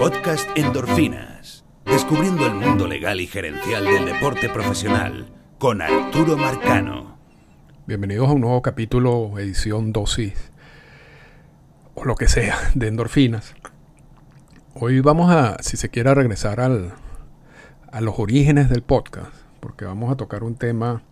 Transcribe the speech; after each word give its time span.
Podcast 0.00 0.48
Endorfinas. 0.56 1.62
Descubriendo 1.84 2.46
el 2.46 2.54
mundo 2.54 2.88
legal 2.88 3.20
y 3.20 3.26
gerencial 3.26 3.84
del 3.84 4.06
deporte 4.06 4.48
profesional 4.48 5.28
con 5.58 5.82
Arturo 5.82 6.38
Marcano. 6.38 7.18
Bienvenidos 7.86 8.30
a 8.30 8.32
un 8.32 8.40
nuevo 8.40 8.62
capítulo, 8.62 9.38
edición 9.38 9.92
dosis 9.92 10.52
o 11.94 12.06
lo 12.06 12.14
que 12.14 12.28
sea 12.28 12.56
de 12.74 12.88
endorfinas. 12.88 13.54
Hoy 14.72 15.00
vamos 15.00 15.30
a, 15.30 15.58
si 15.62 15.76
se 15.76 15.90
quiere, 15.90 16.14
regresar 16.14 16.60
al, 16.60 16.94
a 17.92 18.00
los 18.00 18.18
orígenes 18.18 18.70
del 18.70 18.80
podcast, 18.80 19.34
porque 19.60 19.84
vamos 19.84 20.10
a 20.10 20.16
tocar 20.16 20.44
un 20.44 20.54
tema 20.54 21.02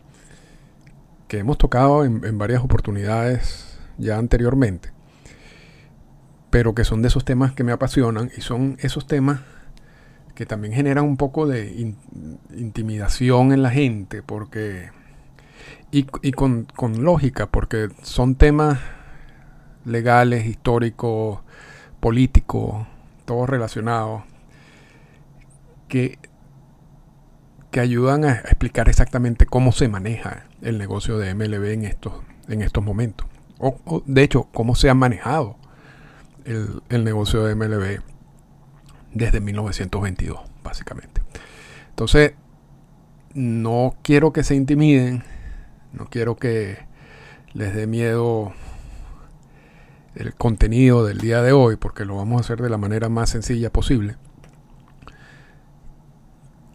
que 1.28 1.40
hemos 1.40 1.58
tocado 1.58 2.06
en, 2.06 2.24
en 2.24 2.38
varias 2.38 2.64
oportunidades 2.64 3.78
ya 3.98 4.16
anteriormente, 4.16 4.92
pero 6.50 6.74
que 6.74 6.84
son 6.84 7.02
de 7.02 7.08
esos 7.08 7.24
temas 7.24 7.52
que 7.52 7.64
me 7.64 7.72
apasionan 7.72 8.30
y 8.36 8.40
son 8.40 8.76
esos 8.80 9.06
temas 9.06 9.40
que 10.34 10.46
también 10.46 10.74
generan 10.74 11.04
un 11.04 11.16
poco 11.16 11.46
de 11.46 11.72
in- 11.72 11.98
intimidación 12.56 13.52
en 13.52 13.62
la 13.62 13.70
gente, 13.70 14.22
porque 14.22 14.90
y, 15.90 16.04
con 16.32 16.66
lógica, 17.02 17.46
porque 17.46 17.88
son 18.02 18.34
temas 18.36 18.78
legales, 19.84 20.46
históricos, 20.46 21.40
políticos, 22.00 22.86
todos 23.24 23.48
relacionados, 23.48 24.22
que, 25.88 26.18
que 27.70 27.80
ayudan 27.80 28.24
a 28.24 28.32
explicar 28.32 28.88
exactamente 28.88 29.46
cómo 29.46 29.72
se 29.72 29.88
maneja 29.88 30.44
el 30.62 30.78
negocio 30.78 31.18
de 31.18 31.30
MLB 31.30 31.72
en 31.72 31.84
estos, 31.84 32.14
en 32.48 32.62
estos 32.62 32.82
momentos. 32.82 33.26
O, 33.58 33.76
o, 33.84 34.02
de 34.06 34.22
hecho, 34.22 34.48
cómo 34.52 34.74
se 34.74 34.88
ha 34.88 34.94
manejado 34.94 35.56
el, 36.48 37.04
negocio 37.04 37.44
de 37.44 37.54
MLB 37.54 38.00
desde 39.12 39.40
1922, 39.40 40.40
básicamente. 40.62 41.22
Entonces, 41.90 42.34
no 43.34 43.94
quiero 44.02 44.32
que 44.32 44.42
se 44.42 44.54
intimiden, 44.54 45.24
no 45.92 46.06
quiero 46.06 46.36
que 46.36 46.78
les 47.52 47.74
dé 47.74 47.86
miedo 47.86 48.52
el 50.14 50.34
contenido 50.34 51.04
del 51.04 51.18
día 51.18 51.42
de 51.42 51.52
hoy, 51.52 51.76
porque 51.76 52.04
lo 52.04 52.16
vamos 52.16 52.38
a 52.38 52.44
hacer 52.44 52.62
de 52.62 52.70
la 52.70 52.78
manera 52.78 53.08
más 53.08 53.30
sencilla 53.30 53.70
posible. 53.70 54.16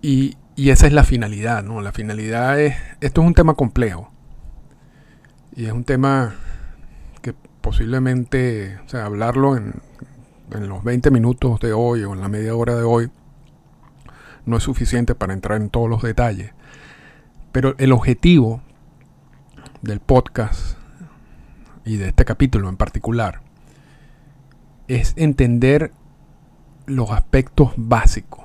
Y, 0.01 0.37
y 0.55 0.69
esa 0.69 0.87
es 0.87 0.93
la 0.93 1.03
finalidad, 1.03 1.63
¿no? 1.63 1.81
La 1.81 1.91
finalidad 1.91 2.59
es, 2.59 2.75
esto 3.01 3.21
es 3.21 3.27
un 3.27 3.33
tema 3.33 3.55
complejo. 3.55 4.11
Y 5.55 5.65
es 5.65 5.71
un 5.71 5.83
tema 5.83 6.35
posiblemente, 7.63 8.77
o 8.85 8.89
sea, 8.89 9.05
hablarlo 9.05 9.55
en, 9.55 9.75
en 10.51 10.67
los 10.67 10.83
20 10.83 11.09
minutos 11.11 11.61
de 11.61 11.71
hoy 11.71 12.03
o 12.03 12.13
en 12.13 12.19
la 12.19 12.27
media 12.27 12.53
hora 12.53 12.75
de 12.75 12.83
hoy 12.83 13.09
no 14.45 14.57
es 14.57 14.63
suficiente 14.63 15.15
para 15.15 15.31
entrar 15.31 15.61
en 15.61 15.69
todos 15.69 15.89
los 15.89 16.01
detalles. 16.01 16.51
Pero 17.53 17.73
el 17.77 17.93
objetivo 17.93 18.61
del 19.81 20.01
podcast 20.01 20.77
y 21.85 21.95
de 21.95 22.09
este 22.09 22.25
capítulo 22.25 22.67
en 22.67 22.75
particular 22.75 23.39
es 24.89 25.13
entender 25.15 25.93
los 26.85 27.11
aspectos 27.11 27.71
básicos. 27.77 28.43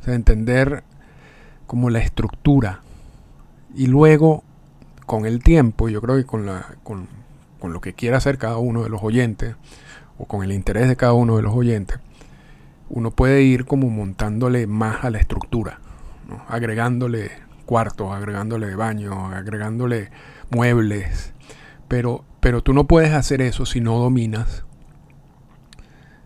O 0.00 0.04
sea, 0.04 0.14
entender 0.14 0.82
como 1.66 1.90
la 1.90 1.98
estructura. 1.98 2.80
Y 3.74 3.86
luego, 3.86 4.44
con 5.04 5.26
el 5.26 5.42
tiempo, 5.42 5.90
yo 5.90 6.00
creo 6.00 6.16
que 6.16 6.24
con, 6.24 6.46
la, 6.46 6.76
con 7.64 7.72
lo 7.72 7.80
que 7.80 7.94
quiera 7.94 8.18
hacer 8.18 8.36
cada 8.36 8.58
uno 8.58 8.82
de 8.82 8.90
los 8.90 9.02
oyentes, 9.02 9.56
o 10.18 10.26
con 10.26 10.44
el 10.44 10.52
interés 10.52 10.86
de 10.86 10.96
cada 10.96 11.14
uno 11.14 11.36
de 11.36 11.42
los 11.42 11.54
oyentes, 11.54 11.98
uno 12.90 13.10
puede 13.10 13.40
ir 13.40 13.64
como 13.64 13.88
montándole 13.88 14.66
más 14.66 15.02
a 15.02 15.08
la 15.08 15.16
estructura, 15.16 15.80
agregándole 16.46 17.30
cuartos, 17.64 18.12
agregándole 18.12 18.76
baños, 18.76 19.16
agregándole 19.32 20.10
muebles, 20.50 21.32
pero, 21.88 22.22
pero 22.40 22.62
tú 22.62 22.74
no 22.74 22.84
puedes 22.84 23.14
hacer 23.14 23.40
eso 23.40 23.64
si 23.64 23.80
no 23.80 23.96
dominas 23.98 24.66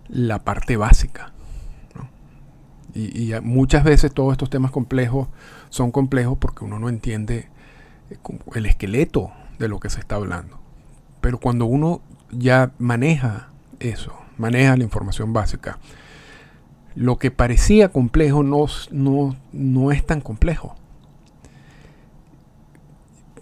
la 0.09 0.41
parte 0.41 0.77
básica. 0.77 1.33
Y, 2.95 3.33
y, 3.33 3.41
muchas 3.43 3.85
veces 3.85 4.13
todos 4.13 4.33
estos 4.33 4.51
temas 4.51 4.73
complejos 4.73 5.29
son 5.69 5.93
complejos 5.93 6.37
porque 6.37 6.65
uno 6.65 6.81
no 6.81 6.89
entiende 6.89 7.49
el 8.57 8.67
esqueleto 8.67 9.31
de 9.61 9.69
lo 9.69 9.79
que 9.79 9.89
se 9.89 10.01
está 10.01 10.17
hablando. 10.17 10.59
Pero 11.21 11.39
cuando 11.39 11.67
uno 11.67 12.01
ya 12.31 12.73
maneja 12.79 13.49
eso, 13.81 14.13
maneja 14.37 14.77
la 14.77 14.85
información 14.85 15.33
básica, 15.33 15.79
lo 16.95 17.17
que 17.17 17.31
parecía 17.31 17.91
complejo 17.91 18.43
no, 18.43 19.93
es 19.93 20.07
tan 20.07 20.21
complejo. 20.21 20.75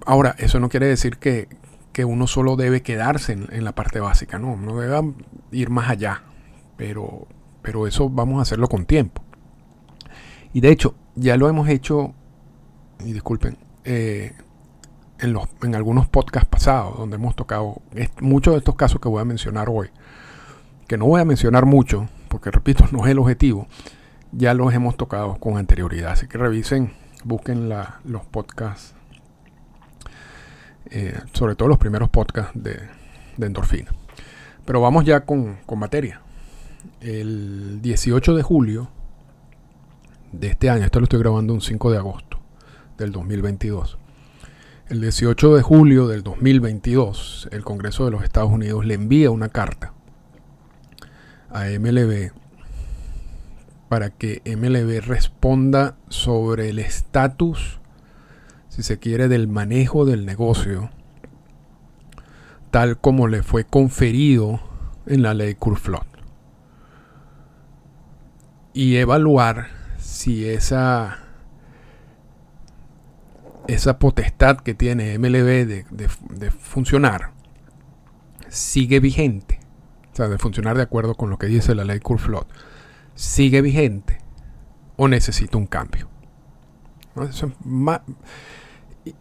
Ahora, 0.05 0.35
eso 0.39 0.61
no 0.61 0.69
quiere 0.69 0.87
decir 0.87 1.19
que, 1.19 1.49
que 1.93 2.05
uno 2.05 2.27
solo 2.27 2.57
debe 2.57 2.83
quedarse 2.83 3.33
en, 3.33 3.49
en, 3.51 3.65
la 3.65 3.75
parte 3.75 3.99
básica, 3.99 4.39
no, 4.39 4.53
uno 4.53 4.79
debe 4.79 5.15
ir 5.51 5.71
más 5.71 5.89
allá, 5.91 6.23
pero, 6.77 7.27
pero 7.63 7.87
eso 7.87 8.09
vamos 8.09 8.39
a 8.39 8.43
hacerlo 8.43 8.69
con 8.69 8.85
tiempo. 8.85 9.23
Y 10.53 10.61
de 10.61 10.71
hecho, 10.71 10.95
ya 11.17 11.37
lo 11.37 11.49
hemos 11.49 11.69
hecho, 11.69 12.15
y 13.05 13.13
disculpen, 13.13 13.59
eh, 13.85 14.33
en, 15.19 15.33
los, 15.33 15.49
en 15.63 15.75
algunos 15.75 16.09
podcasts 16.09 16.49
pasados, 16.49 16.99
donde 16.99 17.17
hemos 17.17 17.37
tocado 17.37 17.81
muchos 18.21 18.55
de 18.55 18.59
estos 18.59 18.77
casos 18.77 19.01
que 19.01 19.09
voy 19.09 19.21
a 19.21 19.25
mencionar 19.25 19.69
hoy, 19.69 19.91
que 20.87 20.97
no 20.99 21.07
voy 21.07 21.21
a 21.21 21.25
mencionar 21.25 21.67
mucho, 21.67 22.09
porque 22.29 22.51
repito, 22.51 22.85
no 22.93 23.05
es 23.05 23.11
el 23.11 23.19
objetivo, 23.19 23.67
ya 24.33 24.55
los 24.55 24.73
hemos 24.75 24.97
tocado 24.97 25.37
con 25.37 25.57
anterioridad. 25.57 26.13
Así 26.13 26.27
que 26.29 26.39
revisen, 26.39 26.93
busquen 27.25 27.69
la, 27.69 28.01
los 28.05 28.25
podcasts 28.25 28.97
eh, 30.91 31.19
sobre 31.33 31.57
todo 31.57 31.69
los 31.69 31.79
primeros 31.79 32.11
podcasts 32.11 32.53
de, 32.55 32.81
endorfina. 33.39 33.93
Pero 34.65 34.81
vamos 34.81 35.05
ya 35.05 35.21
con, 35.21 35.59
con, 35.67 35.79
materia. 35.79 36.21
El 37.01 37.83
18 37.83 38.35
de 38.35 38.43
julio 38.43 38.89
de 40.33 40.49
este 40.49 40.71
año, 40.71 40.85
esto 40.85 41.01
lo 41.01 41.05
estoy 41.05 41.19
grabando 41.19 41.53
un 41.53 41.61
5 41.61 41.91
de 41.91 41.99
agosto 41.99 42.39
del 42.99 43.13
2022. 43.13 43.99
El 44.89 45.01
18 45.01 45.57
de 45.57 45.63
julio 45.63 46.07
del 46.09 46.23
2022, 46.23 47.49
el 47.51 47.65
Congreso 47.65 48.05
de 48.05 48.13
los 48.13 48.23
Estados 48.23 48.53
Unidos 48.53 48.87
le 48.87 48.95
envía 48.95 49.31
una 49.31 49.49
carta 49.49 49.93
a 51.51 51.65
MLB 51.79 52.33
para 53.89 54.11
que 54.11 54.43
MLB 54.45 55.05
responda 55.07 55.97
sobre 56.09 56.69
el 56.69 56.79
estatus 56.79 57.81
si 58.77 58.83
se 58.83 58.99
quiere, 58.99 59.29
del 59.29 59.49
manejo 59.49 60.05
del 60.05 60.27
negocio, 60.27 60.91
tal 62.71 62.99
como 62.99 63.27
le 63.27 63.43
fue 63.43 63.65
conferido 63.65 64.61
en 65.07 65.23
la 65.23 65.33
ley 65.33 65.55
Curflot. 65.55 66.07
Y 68.75 68.97
evaluar 68.97 69.69
si 69.97 70.47
esa, 70.47 71.21
esa 73.69 73.99
potestad 73.99 74.59
que 74.59 74.75
tiene 74.75 75.19
MLB 75.19 75.67
de, 75.67 75.85
de, 75.91 76.51
funcionar 76.51 77.33
sigue 78.49 79.01
vigente. 79.01 79.61
O 80.13 80.17
sea, 80.17 80.29
de 80.29 80.39
funcionar 80.39 80.77
de 80.77 80.83
acuerdo 80.83 81.15
con 81.15 81.31
lo 81.31 81.39
que 81.39 81.47
dice 81.47 81.75
la 81.75 81.85
ley 81.85 82.01
Curflot. 82.01 82.47
Sigue 83.15 83.61
vigente 83.63 84.19
o 84.97 85.09
necesita 85.09 85.59
un 85.59 85.67
cambio. 85.67 86.09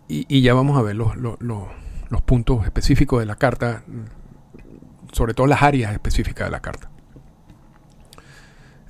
Y, 0.08 0.42
ya 0.42 0.54
vamos 0.54 0.78
a 0.78 0.82
ver 0.82 0.96
los, 0.96 1.16
los, 1.16 1.40
los, 1.40 1.68
los, 2.10 2.22
puntos 2.22 2.66
específicos 2.66 3.20
de 3.20 3.26
la 3.26 3.36
carta, 3.36 3.84
sobre 5.12 5.34
todo 5.34 5.48
las 5.48 5.62
áreas 5.62 5.94
específicas 5.94 6.48
de 6.48 6.52
la 6.52 6.62
carta. 6.62 6.90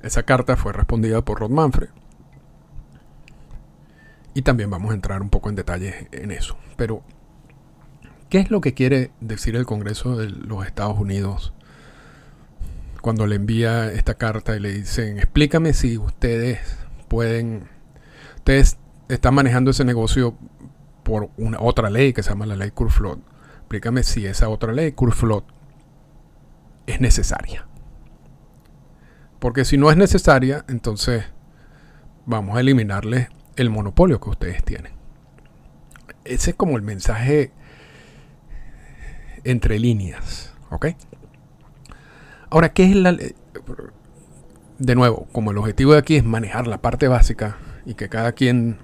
Esa 0.02 0.24
carta 0.24 0.56
fue 0.56 0.72
respondida 0.72 1.22
por 1.22 1.40
Rod 1.40 1.50
Manfred. 1.50 1.90
Y 4.36 4.42
también 4.42 4.68
vamos 4.68 4.90
a 4.90 4.94
entrar 4.94 5.22
un 5.22 5.30
poco 5.30 5.48
en 5.48 5.54
detalles 5.54 5.94
en 6.12 6.30
eso. 6.30 6.58
Pero, 6.76 7.02
¿qué 8.28 8.38
es 8.38 8.50
lo 8.50 8.60
que 8.60 8.74
quiere 8.74 9.10
decir 9.22 9.56
el 9.56 9.64
Congreso 9.64 10.14
de 10.14 10.28
los 10.28 10.66
Estados 10.66 10.98
Unidos 10.98 11.54
cuando 13.00 13.26
le 13.26 13.36
envía 13.36 13.90
esta 13.90 14.12
carta 14.12 14.54
y 14.54 14.60
le 14.60 14.74
dicen, 14.74 15.16
explícame 15.16 15.72
si 15.72 15.96
ustedes 15.96 16.58
pueden, 17.08 17.70
ustedes 18.36 18.76
están 19.08 19.32
manejando 19.32 19.70
ese 19.70 19.86
negocio 19.86 20.36
por 21.02 21.30
una 21.38 21.58
otra 21.58 21.88
ley 21.88 22.12
que 22.12 22.22
se 22.22 22.28
llama 22.28 22.44
la 22.44 22.56
ley 22.56 22.72
Curflot. 22.72 23.18
Explícame 23.60 24.02
si 24.02 24.26
esa 24.26 24.50
otra 24.50 24.74
ley, 24.74 24.92
Curflot, 24.92 25.46
es 26.86 27.00
necesaria. 27.00 27.66
Porque 29.38 29.64
si 29.64 29.78
no 29.78 29.90
es 29.90 29.96
necesaria, 29.96 30.66
entonces 30.68 31.24
vamos 32.26 32.54
a 32.58 32.60
eliminarle 32.60 33.30
el 33.56 33.70
monopolio 33.70 34.20
que 34.20 34.30
ustedes 34.30 34.62
tienen. 34.62 34.92
Ese 36.24 36.50
es 36.50 36.56
como 36.56 36.76
el 36.76 36.82
mensaje 36.82 37.52
entre 39.44 39.78
líneas. 39.78 40.54
¿Ok? 40.70 40.88
Ahora, 42.50 42.72
¿qué 42.72 42.84
es 42.84 42.94
la 42.94 43.16
de 44.78 44.94
nuevo, 44.94 45.26
como 45.32 45.50
el 45.50 45.58
objetivo 45.58 45.92
de 45.92 45.98
aquí 45.98 46.16
es 46.16 46.24
manejar 46.24 46.66
la 46.66 46.78
parte 46.78 47.08
básica 47.08 47.56
y 47.86 47.94
que 47.94 48.08
cada 48.08 48.32
quien 48.32 48.78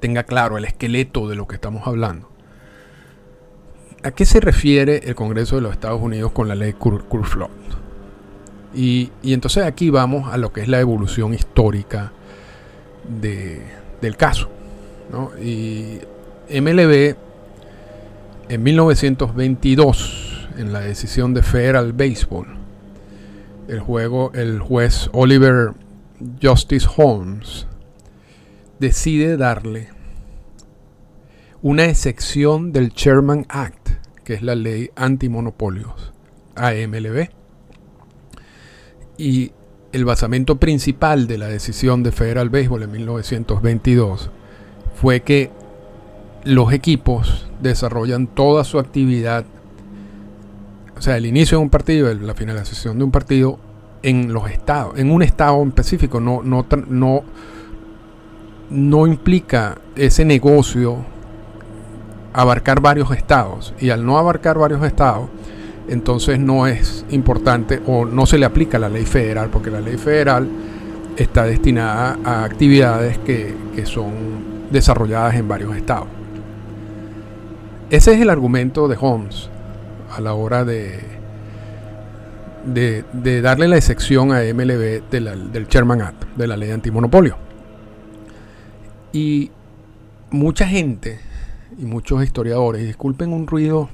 tenga 0.00 0.24
claro 0.24 0.58
el 0.58 0.64
esqueleto 0.64 1.28
de 1.28 1.36
lo 1.36 1.46
que 1.46 1.54
estamos 1.54 1.86
hablando. 1.86 2.30
¿A 4.02 4.12
qué 4.12 4.24
se 4.24 4.40
refiere 4.40 5.08
el 5.08 5.14
Congreso 5.14 5.56
de 5.56 5.62
los 5.62 5.72
Estados 5.72 6.00
Unidos 6.00 6.32
con 6.32 6.48
la 6.48 6.54
ley? 6.54 6.74
Y, 8.74 9.10
y 9.22 9.32
entonces 9.32 9.64
aquí 9.64 9.90
vamos 9.90 10.32
a 10.32 10.36
lo 10.36 10.52
que 10.52 10.62
es 10.62 10.68
la 10.68 10.80
evolución 10.80 11.34
histórica 11.34 12.12
del 13.08 14.16
caso. 14.16 14.50
Y 15.42 15.98
MLB 16.50 17.16
en 18.48 18.62
1922, 18.62 20.48
en 20.56 20.72
la 20.72 20.80
decisión 20.80 21.34
de 21.34 21.42
Federal 21.42 21.92
Baseball, 21.92 22.46
el, 23.68 23.80
juego, 23.80 24.32
el 24.34 24.60
juez 24.60 25.10
Oliver 25.12 25.72
Justice 26.42 26.88
Holmes 26.96 27.66
decide 28.78 29.36
darle 29.36 29.88
una 31.60 31.86
excepción 31.86 32.72
del 32.72 32.92
Chairman 32.92 33.44
Act, 33.48 33.90
que 34.24 34.34
es 34.34 34.42
la 34.42 34.54
ley 34.54 34.90
antimonopolios, 34.96 36.12
a 36.54 36.72
MLB. 36.72 37.28
Y 39.18 39.52
el 39.92 40.04
basamento 40.04 40.56
principal 40.56 41.26
de 41.26 41.38
la 41.38 41.48
decisión 41.48 42.02
de 42.02 42.12
Federal 42.12 42.50
Baseball 42.50 42.82
en 42.82 42.92
1922 42.92 44.30
fue 44.94 45.20
que 45.20 45.50
los 46.44 46.72
equipos 46.72 47.48
desarrollan 47.60 48.26
toda 48.26 48.64
su 48.64 48.78
actividad, 48.78 49.44
o 50.96 51.02
sea, 51.02 51.16
el 51.16 51.26
inicio 51.26 51.58
de 51.58 51.64
un 51.64 51.70
partido, 51.70 52.12
la 52.12 52.34
finalización 52.34 52.98
de 52.98 53.04
un 53.04 53.10
partido 53.10 53.58
en 54.02 54.32
los 54.32 54.50
estados, 54.50 54.98
en 54.98 55.10
un 55.10 55.22
estado 55.22 55.62
en 55.62 55.68
específico, 55.68 56.20
no, 56.20 56.42
no, 56.42 56.66
no, 56.88 57.22
no 58.70 59.06
implica 59.06 59.78
ese 59.96 60.24
negocio 60.24 61.04
abarcar 62.32 62.80
varios 62.80 63.10
estados. 63.10 63.74
Y 63.80 63.90
al 63.90 64.04
no 64.04 64.18
abarcar 64.18 64.58
varios 64.58 64.82
estados, 64.84 65.28
entonces 65.88 66.38
no 66.38 66.66
es 66.66 67.04
importante 67.10 67.80
o 67.86 68.04
no 68.04 68.26
se 68.26 68.38
le 68.38 68.46
aplica 68.46 68.78
la 68.78 68.88
ley 68.88 69.04
federal, 69.04 69.48
porque 69.50 69.70
la 69.70 69.80
ley 69.80 69.96
federal 69.96 70.48
está 71.16 71.44
destinada 71.44 72.18
a 72.24 72.44
actividades 72.44 73.18
que, 73.18 73.54
que 73.74 73.86
son 73.86 74.12
desarrolladas 74.70 75.34
en 75.34 75.48
varios 75.48 75.76
estados. 75.76 76.08
Ese 77.90 78.12
es 78.12 78.20
el 78.20 78.30
argumento 78.30 78.86
de 78.86 78.96
Holmes 79.00 79.48
a 80.14 80.20
la 80.20 80.34
hora 80.34 80.64
de, 80.64 81.00
de, 82.64 83.42
darle 83.42 83.68
la 83.68 83.76
excepción 83.76 84.32
a 84.32 84.40
MLB 84.42 85.08
del 85.10 85.68
Chairman 85.68 86.02
Act, 86.02 86.24
de 86.36 86.46
la 86.46 86.56
ley 86.56 86.70
antimonopolio. 86.70 87.36
Y 89.12 89.50
mucha 90.30 90.66
gente 90.66 91.20
y 91.78 91.84
muchos 91.84 92.22
historiadores, 92.22 92.84
disculpen 92.84 93.32
un 93.32 93.46
ruido 93.46 93.88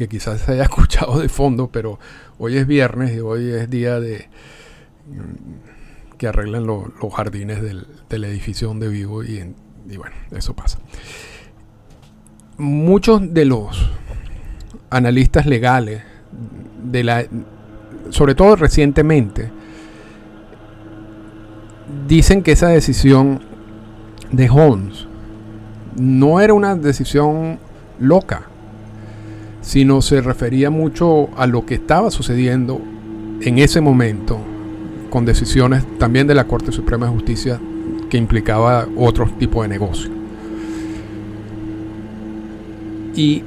que 0.00 0.08
quizás 0.08 0.40
se 0.40 0.52
haya 0.52 0.62
escuchado 0.70 1.20
de 1.20 1.28
fondo, 1.28 1.68
pero 1.70 1.98
hoy 2.38 2.56
es 2.56 2.66
viernes 2.66 3.14
y 3.14 3.20
hoy 3.20 3.50
es 3.50 3.68
día 3.68 4.00
de 4.00 4.30
mm, 5.08 6.16
que 6.16 6.26
arreglan 6.26 6.66
los 6.66 7.14
jardines 7.14 7.60
del, 7.62 8.24
edificio 8.24 8.68
donde 8.68 8.88
vivo 8.88 9.22
y, 9.22 9.54
y 9.88 9.96
bueno, 9.98 10.16
eso 10.30 10.54
pasa. 10.54 10.78
Muchos 12.56 13.32
de 13.32 13.44
los 13.44 13.90
analistas 14.88 15.44
legales, 15.44 16.02
de 16.82 17.04
la, 17.04 17.26
sobre 18.08 18.34
todo 18.34 18.56
recientemente, 18.56 19.50
dicen 22.06 22.42
que 22.42 22.52
esa 22.52 22.68
decisión 22.68 23.42
de 24.32 24.48
Holmes 24.48 25.06
no 25.96 26.40
era 26.40 26.54
una 26.54 26.74
decisión 26.74 27.58
loca, 27.98 28.49
sino 29.60 30.02
se 30.02 30.20
refería 30.20 30.70
mucho 30.70 31.28
a 31.36 31.46
lo 31.46 31.66
que 31.66 31.74
estaba 31.74 32.10
sucediendo 32.10 32.80
en 33.40 33.58
ese 33.58 33.80
momento 33.80 34.38
con 35.10 35.24
decisiones 35.24 35.84
también 35.98 36.26
de 36.26 36.34
la 36.34 36.44
Corte 36.44 36.72
Suprema 36.72 37.06
de 37.06 37.12
Justicia 37.12 37.60
que 38.08 38.16
implicaba 38.16 38.86
otro 38.96 39.28
tipo 39.38 39.62
de 39.62 39.68
negocio. 39.68 40.10
Y 43.14 43.42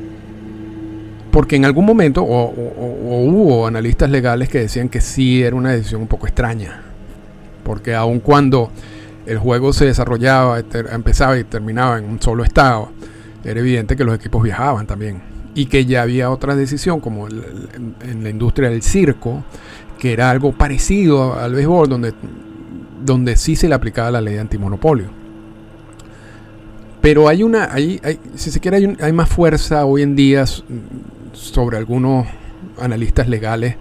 porque 1.32 1.56
en 1.56 1.66
algún 1.66 1.86
momento 1.86 2.24
o, 2.24 2.54
hubo 2.54 3.66
analistas 3.66 4.10
legales 4.10 4.50
que 4.50 4.60
decían 4.60 4.88
que 4.88 5.02
sí 5.02 5.42
era 5.42 5.56
una 5.56 5.72
decisión 5.72 6.02
un 6.02 6.08
poco 6.08 6.28
extraña. 6.28 6.82
Porque 7.64 7.96
aun 7.96 8.20
cuando 8.20 8.70
el 9.26 9.40
juego 9.40 9.74
se 9.74 9.86
desarrollaba, 9.86 10.60
empezaba 10.92 11.38
y 11.40 11.44
terminaba 11.44 11.98
en 11.98 12.06
un 12.06 12.22
solo 12.22 12.44
estado, 12.44 12.92
era 13.44 13.60
evidente 13.60 13.96
que 13.96 14.04
los 14.04 14.16
equipos 14.16 14.44
viajaban 14.44 14.86
también. 14.86 15.22
Y 15.56 15.68
que 15.68 15.86
ya 15.86 16.02
había 16.02 16.32
otra 16.32 16.56
decisión, 16.56 17.00
como 17.00 17.28
en 17.28 18.24
la 18.24 18.30
industria 18.30 18.70
del 18.70 18.82
circo, 18.82 19.44
que 20.00 20.14
era 20.14 20.30
algo 20.30 20.52
parecido 20.52 21.40
al 21.40 21.54
béisbol, 21.54 21.88
donde, 21.88 22.14
donde 23.06 23.36
sí 23.36 23.56
se 23.56 23.70
le 23.70 23.76
aplicaba 23.76 24.12
la 24.12 24.22
ley 24.22 24.34
de 24.34 24.40
antimonopolio. 24.42 25.08
Pero 27.02 27.28
hay 27.28 27.44
una, 27.44 27.72
hay, 27.72 28.00
si 28.36 28.50
se 28.50 28.60
quiere, 28.60 28.78
hay, 28.78 28.98
hay, 29.00 29.12
más 29.12 29.30
fuerza 29.30 29.86
hoy 29.86 30.02
en 30.02 30.16
día 30.16 30.46
sobre 31.34 31.78
algunos 31.78 32.28
analistas 32.80 33.28
legales 33.28 33.76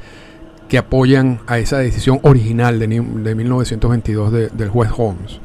que 0.69 0.79
apoyan 0.79 1.41
a 1.47 1.59
esa 1.59 1.79
decisión 1.79 2.19
original 2.23 2.79
de, 2.79 2.87
de 2.87 3.35
1922 3.35 4.33
del 4.53 4.69
juez 4.69 4.91
Holmes, 4.97 5.39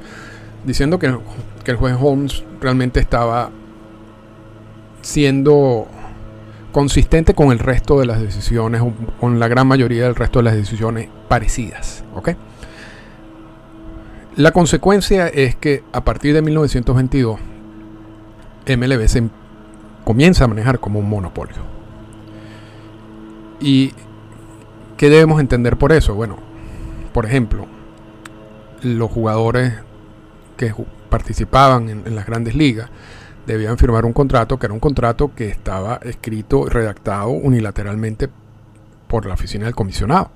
diciendo 0.65 0.99
que, 0.99 1.15
que 1.63 1.71
el 1.71 1.77
juez 1.77 1.95
Holmes 1.99 2.43
realmente 2.61 2.99
estaba 2.99 3.51
siendo 5.01 5.87
consistente 6.77 7.33
con 7.33 7.51
el 7.51 7.57
resto 7.57 7.99
de 7.99 8.05
las 8.05 8.21
decisiones, 8.21 8.83
con 9.19 9.39
la 9.39 9.47
gran 9.47 9.65
mayoría 9.65 10.03
del 10.03 10.13
resto 10.13 10.37
de 10.37 10.43
las 10.43 10.53
decisiones 10.53 11.09
parecidas. 11.27 12.03
¿ok? 12.13 12.29
La 14.35 14.51
consecuencia 14.51 15.27
es 15.27 15.55
que 15.55 15.83
a 15.91 16.03
partir 16.03 16.35
de 16.35 16.43
1922 16.43 17.39
MLB 18.67 19.07
se 19.07 19.27
comienza 20.03 20.43
a 20.43 20.47
manejar 20.47 20.79
como 20.79 20.99
un 20.99 21.09
monopolio. 21.09 21.55
¿Y 23.59 23.93
qué 24.97 25.09
debemos 25.09 25.39
entender 25.39 25.77
por 25.77 25.91
eso? 25.91 26.13
Bueno, 26.13 26.37
por 27.11 27.25
ejemplo, 27.25 27.65
los 28.83 29.09
jugadores 29.09 29.73
que 30.57 30.75
participaban 31.09 31.89
en, 31.89 32.15
las 32.15 32.27
grandes 32.27 32.53
ligas 32.53 32.91
debían 33.47 33.77
firmar 33.77 34.05
un 34.05 34.11
contrato 34.11 34.59
que 34.59 34.65
era 34.67 34.73
un 34.73 34.81
contrato 34.81 35.33
que 35.33 35.47
estaba 35.47 36.01
escrito 36.03 36.65
y 36.67 36.69
redactado 36.69 37.29
unilateralmente 37.29 38.29
por 39.07 39.25
la 39.25 39.35
oficina 39.35 39.65
del 39.65 39.73
comisionado. 39.73 40.31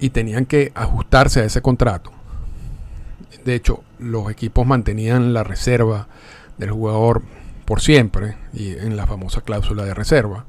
Y 0.00 0.10
tenían 0.10 0.46
que 0.46 0.72
ajustarse 0.74 1.40
a 1.40 1.44
ese 1.44 1.60
contrato. 1.60 2.12
De 3.44 3.54
hecho, 3.54 3.84
los 3.98 4.30
equipos 4.30 4.66
mantenían 4.66 5.34
la 5.34 5.44
reserva 5.44 6.08
del 6.56 6.70
jugador 6.70 7.22
por 7.66 7.82
siempre 7.82 8.36
y 8.54 8.70
en 8.70 8.96
la 8.96 9.06
famosa 9.06 9.42
cláusula 9.42 9.84
de 9.84 9.92
reserva. 9.92 10.46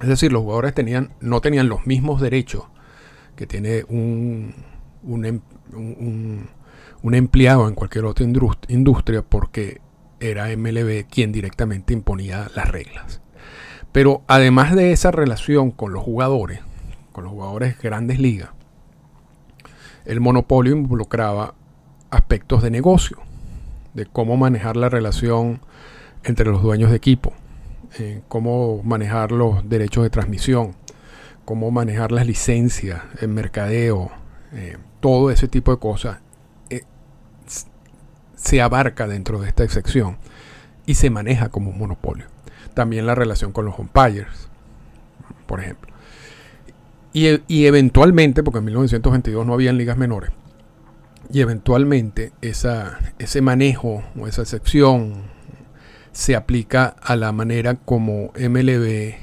Es 0.00 0.08
decir, 0.08 0.32
los 0.32 0.42
jugadores 0.42 0.74
tenían, 0.74 1.12
no 1.20 1.40
tenían 1.40 1.68
los 1.68 1.86
mismos 1.86 2.20
derechos 2.20 2.64
que 3.36 3.46
tiene 3.46 3.84
un, 3.88 4.52
un, 5.04 5.24
em, 5.24 5.40
un, 7.02 7.14
empleado 7.14 7.68
en 7.68 7.74
cualquier 7.74 8.04
otra 8.04 8.24
industria 8.24 9.22
porque 9.22 9.80
era 10.22 10.54
MLB 10.56 11.06
quien 11.10 11.32
directamente 11.32 11.92
imponía 11.92 12.50
las 12.54 12.68
reglas. 12.70 13.20
Pero 13.92 14.22
además 14.26 14.74
de 14.74 14.92
esa 14.92 15.10
relación 15.10 15.70
con 15.70 15.92
los 15.92 16.02
jugadores, 16.02 16.60
con 17.12 17.24
los 17.24 17.32
jugadores 17.32 17.76
de 17.76 17.88
grandes 17.88 18.18
ligas, 18.18 18.50
el 20.04 20.20
monopolio 20.20 20.72
involucraba 20.72 21.54
aspectos 22.10 22.62
de 22.62 22.70
negocio 22.70 23.18
de 23.94 24.06
cómo 24.06 24.36
manejar 24.36 24.76
la 24.76 24.88
relación 24.88 25.60
entre 26.24 26.46
los 26.46 26.62
dueños 26.62 26.90
de 26.90 26.96
equipo, 26.96 27.32
eh, 27.98 28.22
cómo 28.28 28.82
manejar 28.82 29.32
los 29.32 29.68
derechos 29.68 30.04
de 30.04 30.10
transmisión, 30.10 30.74
cómo 31.44 31.70
manejar 31.70 32.12
las 32.12 32.26
licencias, 32.26 33.02
el 33.20 33.28
mercadeo, 33.28 34.10
eh, 34.52 34.78
todo 35.00 35.30
ese 35.30 35.48
tipo 35.48 35.72
de 35.72 35.78
cosas 35.78 36.18
se 38.42 38.60
abarca 38.60 39.06
dentro 39.06 39.40
de 39.40 39.48
esta 39.48 39.64
excepción 39.64 40.18
y 40.84 40.94
se 40.94 41.10
maneja 41.10 41.48
como 41.48 41.70
un 41.70 41.78
monopolio. 41.78 42.26
También 42.74 43.06
la 43.06 43.14
relación 43.14 43.52
con 43.52 43.64
los 43.64 43.78
umpires, 43.78 44.48
por 45.46 45.60
ejemplo. 45.60 45.92
Y, 47.12 47.40
y 47.46 47.66
eventualmente, 47.66 48.42
porque 48.42 48.58
en 48.58 48.64
1922 48.64 49.46
no 49.46 49.54
habían 49.54 49.76
ligas 49.76 49.96
menores, 49.96 50.30
y 51.30 51.40
eventualmente 51.40 52.32
esa, 52.40 52.98
ese 53.18 53.40
manejo 53.42 54.02
o 54.18 54.26
esa 54.26 54.42
excepción 54.42 55.22
se 56.10 56.34
aplica 56.34 56.96
a 57.00 57.16
la 57.16 57.32
manera 57.32 57.76
como 57.76 58.32
MLB 58.38 59.14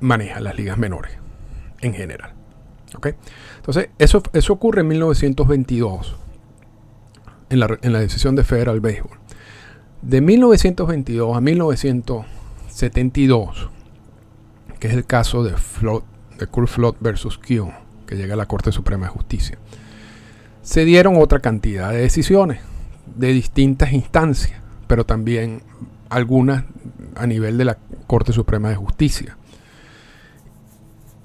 maneja 0.00 0.40
las 0.40 0.56
ligas 0.56 0.78
menores 0.78 1.12
en 1.80 1.94
general. 1.94 2.34
Entonces, 3.56 3.88
eso, 3.98 4.22
eso 4.32 4.52
ocurre 4.52 4.82
en 4.82 4.88
1922, 4.88 6.16
en 7.52 7.60
la, 7.60 7.78
en 7.82 7.92
la 7.92 8.00
decisión 8.00 8.34
de 8.34 8.42
Federal 8.44 8.80
Baseball. 8.80 9.18
De 10.00 10.22
1922 10.22 11.36
a 11.36 11.40
1972, 11.40 13.68
que 14.80 14.88
es 14.88 14.94
el 14.94 15.04
caso 15.04 15.44
de, 15.44 15.54
Flood, 15.56 16.02
de 16.38 16.46
Kurt 16.46 16.68
Flood 16.68 16.94
versus 17.00 17.36
Q, 17.36 17.70
que 18.06 18.16
llega 18.16 18.32
a 18.34 18.38
la 18.38 18.46
Corte 18.46 18.72
Suprema 18.72 19.04
de 19.06 19.12
Justicia, 19.12 19.58
se 20.62 20.86
dieron 20.86 21.20
otra 21.20 21.40
cantidad 21.40 21.90
de 21.90 21.98
decisiones 21.98 22.60
de 23.16 23.34
distintas 23.34 23.92
instancias, 23.92 24.58
pero 24.86 25.04
también 25.04 25.62
algunas 26.08 26.64
a 27.16 27.26
nivel 27.26 27.58
de 27.58 27.66
la 27.66 27.76
Corte 28.06 28.32
Suprema 28.32 28.70
de 28.70 28.76
Justicia. 28.76 29.36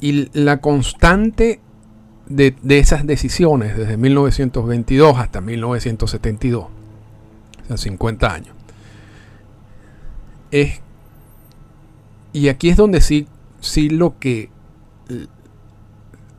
Y 0.01 0.29
la 0.38 0.60
constante 0.60 1.62
de, 2.29 2.55
esas 2.69 3.05
decisiones 3.05 3.77
desde 3.77 3.98
1922 3.98 5.17
hasta 5.17 5.41
1972, 5.41 6.65
o 6.65 7.67
sea, 7.67 7.77
50 7.77 8.34
años, 8.34 8.55
es, 10.51 10.81
y 12.34 12.50
aquí 12.50 12.69
es 12.69 12.77
donde 12.77 13.01
sí, 13.01 13.27
sí 13.60 13.89
lo 13.89 14.17
que 14.19 14.50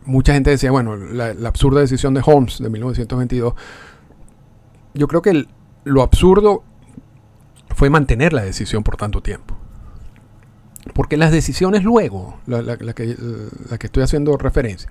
mucha 0.05 0.33
gente 0.33 0.51
decía, 0.51 0.71
bueno, 0.71 0.97
la, 0.97 1.35
absurda 1.47 1.81
decisión 1.81 2.15
de 2.15 2.23
Holmes 2.25 2.59
de 2.59 2.71
1922, 2.71 3.55
yo 4.95 5.07
creo 5.07 5.23
que 5.23 5.47
lo 5.85 6.03
absurdo 6.03 6.65
fue 7.75 7.91
mantener 7.91 8.33
la 8.33 8.43
decisión 8.43 8.83
por 8.83 8.97
tanto 8.97 9.21
tiempo. 9.21 9.57
Porque 10.95 11.19
las 11.19 11.31
decisiones 11.31 11.85
luego, 11.85 12.39
la, 12.47 12.63
que, 12.79 13.17
la 13.69 13.79
que 13.79 13.87
estoy 13.87 14.03
haciendo 14.03 14.37
referencia, 14.39 14.91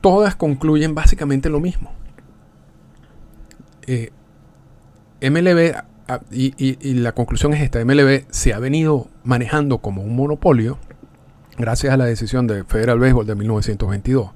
todas 0.00 0.36
concluyen 0.36 0.94
básicamente 0.94 1.48
lo 1.48 1.60
mismo. 1.60 1.92
Eh, 3.86 4.10
MLB, 5.20 5.74
ah, 6.08 6.20
y, 6.30 6.94
la 6.94 7.12
conclusión 7.12 7.54
es 7.54 7.62
esta, 7.62 7.84
MLB 7.84 8.26
se 8.30 8.52
ha 8.52 8.58
venido 8.58 9.08
manejando 9.24 9.78
como 9.78 10.02
un 10.02 10.16
monopolio 10.16 10.78
gracias 11.56 11.92
a 11.92 11.96
la 11.96 12.04
decisión 12.04 12.46
de 12.46 12.64
Federal 12.64 12.98
Baseball 12.98 13.26
de 13.26 13.34
1922. 13.34 14.30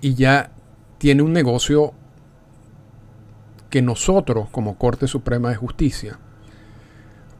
Y 0.00 0.14
ya 0.14 0.50
tiene 0.98 1.22
un 1.22 1.32
negocio 1.32 1.94
que 3.70 3.82
nosotros 3.82 4.48
como 4.50 4.78
Corte 4.78 5.06
Suprema 5.06 5.50
de 5.50 5.56
Justicia 5.56 6.18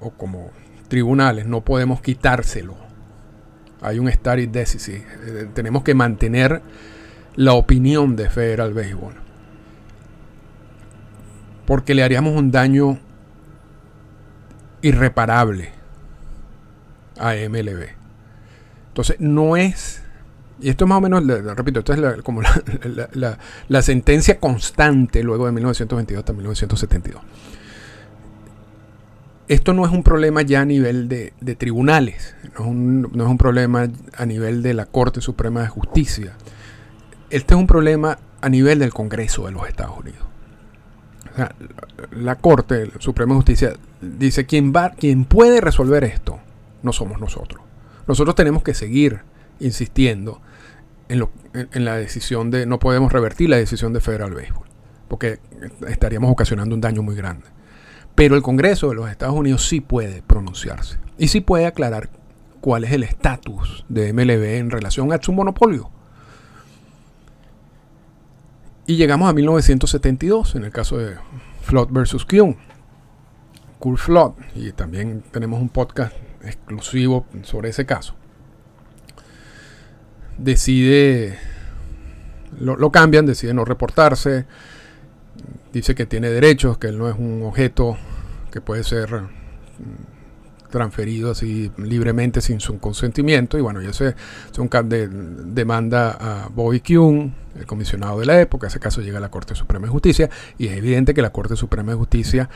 o 0.01 0.11
como 0.11 0.51
tribunales 0.89 1.47
no 1.47 1.63
podemos 1.63 2.01
quitárselo 2.01 2.88
hay 3.81 3.99
un 3.99 4.11
study 4.11 4.47
deficit. 4.47 5.03
Eh, 5.27 5.49
tenemos 5.55 5.83
que 5.83 5.95
mantener 5.95 6.63
la 7.37 7.53
opinión 7.53 8.17
de 8.17 8.31
Federal 8.31 8.75
Baseball. 8.75 9.15
Porque 11.67 11.95
le 11.95 12.03
haríamos 12.03 12.37
un 12.37 12.51
daño 12.51 12.99
irreparable 14.83 15.71
a 17.19 17.35
MLB. 17.35 17.89
Entonces, 18.89 19.17
no 19.21 19.57
es. 19.57 20.03
Y 20.61 20.71
esto 20.71 20.85
es 20.85 20.89
más 20.89 20.99
o 20.99 21.01
menos, 21.01 21.25
repito, 21.57 21.81
esto 21.81 21.93
es 21.93 22.23
como 22.23 22.43
la, 23.13 23.39
la 23.69 23.83
sentencia 23.83 24.41
constante 24.41 25.23
luego 25.23 25.47
de 25.47 25.53
1922 25.53 26.21
hasta 26.21 26.33
1972 26.33 27.23
esto 29.49 29.73
no 29.73 29.85
es 29.87 29.93
un 29.93 30.03
problema 30.03 30.43
ya 30.43 30.61
a 30.61 30.65
nivel 30.65 31.09
de, 31.09 31.33
tribunales, 31.57 32.37
no 32.59 32.65
es, 33.25 33.31
un, 33.31 33.39
problema 33.39 33.89
a 34.17 34.27
nivel 34.27 34.63
de 34.63 34.75
la 34.75 34.87
Corte 34.87 35.21
Suprema 35.23 35.63
de 35.63 35.69
Justicia. 35.69 36.35
Este 37.31 37.55
es 37.55 37.61
un 37.61 37.67
problema 37.67 38.19
a 38.41 38.49
nivel 38.49 38.79
del 38.79 38.93
Congreso 38.93 39.47
de 39.47 39.53
los 39.53 39.67
Estados 39.67 39.99
Unidos. 39.99 40.27
la 42.13 42.37
Corte 42.37 42.91
Suprema 42.99 43.33
de 43.33 43.37
Justicia 43.37 43.73
dice, 44.03 44.45
quien, 44.45 44.73
va, 44.73 44.91
quien 44.91 45.25
puede 45.25 45.61
resolver 45.61 46.05
esto 46.05 46.39
no 46.83 46.93
somos 46.93 47.19
nosotros. 47.19 47.63
Nosotros 48.07 48.35
tenemos 48.35 48.63
que 48.63 48.75
seguir 48.75 49.21
insistiendo 49.61 50.41
en, 51.09 51.27
en 51.55 51.85
la 51.85 51.97
decisión 51.97 52.51
de, 52.51 52.67
no 52.67 52.79
podemos 52.79 53.13
revertir 53.13 53.49
la 53.49 53.57
decisión 53.57 53.95
de 53.95 54.01
Federal 54.01 54.35
Baseball, 54.35 54.69
porque 55.09 55.41
estaríamos 55.89 56.31
ocasionando 56.31 56.75
un 56.75 56.83
daño 56.83 57.03
muy 57.03 57.15
grande. 57.15 57.47
Pero 58.19 58.35
el 58.35 58.43
Congreso 58.43 58.89
de 58.89 58.97
los 58.97 59.09
Estados 59.09 59.37
Unidos 59.37 59.69
sí 59.69 59.81
puede 59.81 60.23
pronunciarse 60.23 60.99
y 61.19 61.29
sí 61.29 61.41
puede 61.41 61.67
aclarar 61.67 62.11
cuál 62.61 62.83
es 62.83 62.91
el 62.91 63.05
estatus 63.05 63.85
de 63.89 64.13
MLB 64.13 64.57
en 64.57 64.71
relación 64.71 65.13
a 65.13 65.23
su 65.23 65.33
monopolio. 65.33 65.89
Y 68.87 68.97
llegamos 68.97 69.31
a 69.31 69.33
1972, 69.33 70.57
en 70.57 70.65
el 70.65 70.73
caso 70.73 70.99
de 70.99 71.15
Flood 71.63 71.91
versus 71.93 72.25
Kuhn. 72.25 72.57
Cool 73.79 73.97
Flood, 73.97 74.33
y 74.57 74.73
también 74.73 75.23
tenemos 75.31 75.61
un 75.61 75.69
podcast 75.69 76.13
exclusivo 76.43 77.25
sobre 77.45 77.69
ese 77.69 77.87
caso. 77.87 78.17
Decide, 80.39 81.39
lo, 82.59 82.75
lo 82.75 82.91
cambian, 82.91 83.27
decide 83.27 83.55
no 83.55 83.65
reportarse, 83.65 84.47
dice 85.73 85.95
que 85.95 86.07
tiene 86.07 86.31
derechos, 86.31 86.79
que 86.79 86.89
él 86.89 86.99
no 86.99 87.09
es 87.09 87.17
un 87.19 87.43
objeto 87.45 87.97
que 88.51 88.61
puede 88.61 88.85
ser 88.85 89.13
mm, 89.13 90.69
transferido 90.71 91.31
así 91.31 91.71
libremente 91.79 92.41
sin 92.41 92.61
su 92.61 92.79
consentimiento. 92.79 93.59
Y 93.59 93.61
bueno 93.61 93.81
ya 93.83 93.93
se, 93.93 94.15
un 94.59 94.69
de, 94.89 95.09
demanda 95.09 96.11
a 96.11 96.49
Bobby 96.49 96.81
Kuhn 96.81 97.35
el 97.57 97.67
comisionado 97.67 98.21
de 98.21 98.27
la 98.27 98.41
época. 98.41 98.67
Ese 98.67 98.81
caso 98.81 99.01
llega 99.01 99.19
a 99.19 99.21
la 99.21 99.31
Corte 99.31 99.55
Suprema 99.55 99.87
de 99.87 99.93
Justicia 99.93 100.31
y 100.59 100.69
es 100.69 100.77
evidente 100.77 101.15
que 101.15 101.23
la 101.23 101.31
Corte 101.31 101.57
Suprema 101.57 101.93
de 101.93 101.99
Justicia 101.99 102.49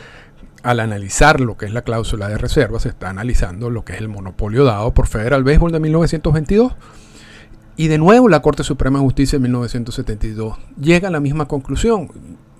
al 0.62 0.78
analizar 0.78 1.40
lo 1.40 1.56
que 1.56 1.66
es 1.66 1.72
la 1.72 1.82
cláusula 1.82 2.28
de 2.28 2.38
reserva 2.38 2.78
se 2.78 2.90
está 2.90 3.10
analizando 3.10 3.68
lo 3.68 3.84
que 3.84 3.94
es 3.94 3.98
el 3.98 4.08
monopolio 4.08 4.64
dado 4.64 4.94
por 4.94 5.08
Federal 5.08 5.42
Baseball 5.42 5.72
de 5.72 5.80
1922 5.80 6.72
y 7.74 7.88
de 7.88 7.98
nuevo 7.98 8.28
la 8.28 8.42
Corte 8.42 8.62
Suprema 8.62 9.00
de 9.00 9.04
Justicia 9.04 9.38
de 9.38 9.42
1972 9.42 10.58
llega 10.80 11.08
a 11.08 11.10
la 11.10 11.18
misma 11.18 11.46
conclusión 11.46 12.10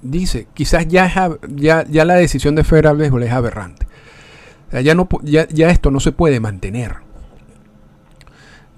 dice, 0.02 0.49
quizás 0.52 0.87
ya, 0.88 1.11
ya, 1.49 1.85
ya 1.88 2.04
la 2.04 2.14
decisión 2.14 2.54
de 2.54 2.64
Federal 2.64 3.00
es 3.00 3.32
aberrante. 3.32 3.87
ya, 4.82 4.94
no, 4.94 5.09
ya, 5.23 5.49
ya 5.49 5.71
esto 5.71 5.90
no 5.90 6.00
se 6.00 6.12
puede 6.12 6.40
mantener. 6.40 6.97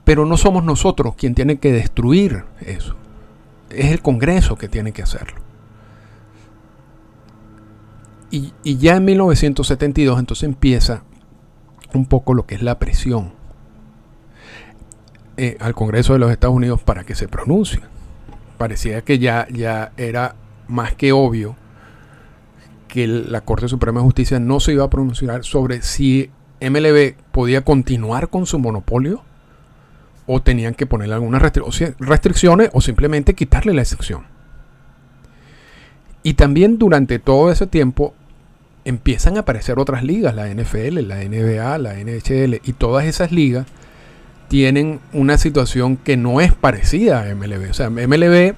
Pero 0.04 0.26
no 0.26 0.36
somos 0.36 0.64
nosotros 0.64 1.14
quien 1.16 1.34
tiene 1.34 1.56
que 1.56 1.72
destruir 1.72 2.44
eso. 2.60 2.94
Es 3.70 3.90
el 3.90 4.02
Congreso 4.02 4.56
que 4.56 4.68
tiene 4.68 4.92
que 4.92 5.02
hacerlo. 5.02 5.40
Y, 8.30 8.52
y, 8.62 8.76
ya 8.78 8.96
en 8.96 9.04
1972 9.04 10.18
entonces 10.18 10.44
empieza 10.44 11.04
un 11.94 12.06
poco 12.06 12.34
lo 12.34 12.46
que 12.46 12.56
es 12.56 12.62
la 12.62 12.78
presión 12.80 13.32
eh, 15.36 15.56
al 15.60 15.74
Congreso 15.74 16.12
de 16.12 16.18
los 16.18 16.30
Estados 16.30 16.54
Unidos 16.54 16.82
para 16.82 17.04
que 17.04 17.14
se 17.14 17.28
pronuncie. 17.28 17.80
Parecía 18.58 19.02
que 19.02 19.18
ya, 19.18 19.46
ya 19.50 19.92
era 19.96 20.36
más 20.68 20.94
que 20.94 21.12
obvio 21.12 21.56
que 22.88 23.06
la 23.06 23.40
Corte 23.40 23.68
Suprema 23.68 24.00
de 24.00 24.04
Justicia 24.04 24.38
no 24.38 24.60
se 24.60 24.72
iba 24.72 24.84
a 24.84 24.90
pronunciar 24.90 25.44
sobre 25.44 25.82
si 25.82 26.30
MLB 26.60 27.14
podía 27.32 27.62
continuar 27.62 28.28
con 28.28 28.46
su 28.46 28.58
monopolio 28.58 29.22
o 30.26 30.40
tenían 30.40 30.74
que 30.74 30.86
ponerle 30.86 31.14
algunas 31.14 31.42
restricciones 31.42 32.70
o 32.72 32.80
simplemente 32.80 33.34
quitarle 33.34 33.74
la 33.74 33.82
excepción. 33.82 34.24
Y 36.22 36.34
también 36.34 36.78
durante 36.78 37.18
todo 37.18 37.50
ese 37.50 37.66
tiempo 37.66 38.14
empiezan 38.84 39.36
a 39.36 39.40
aparecer 39.40 39.78
otras 39.78 40.04
ligas, 40.04 40.34
la 40.34 40.48
NFL, 40.48 41.00
la 41.06 41.16
NBA, 41.16 41.78
la 41.78 41.94
NHL 41.94 42.60
y 42.64 42.72
todas 42.72 43.04
esas 43.06 43.32
ligas 43.32 43.66
tienen 44.48 45.00
una 45.12 45.36
situación 45.36 45.96
que 45.96 46.16
no 46.16 46.40
es 46.40 46.54
parecida 46.54 47.22
a 47.22 47.34
MLB. 47.34 47.70
O 47.70 47.74
sea, 47.74 47.90
MLB 47.90 48.54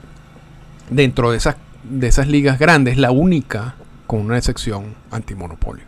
dentro 0.90 1.30
de 1.30 1.38
esas 1.38 1.56
de 1.90 2.06
esas 2.06 2.28
ligas 2.28 2.58
grandes, 2.58 2.96
la 2.96 3.10
única 3.10 3.76
con 4.06 4.20
una 4.20 4.38
excepción 4.38 4.94
antimonopolio. 5.10 5.84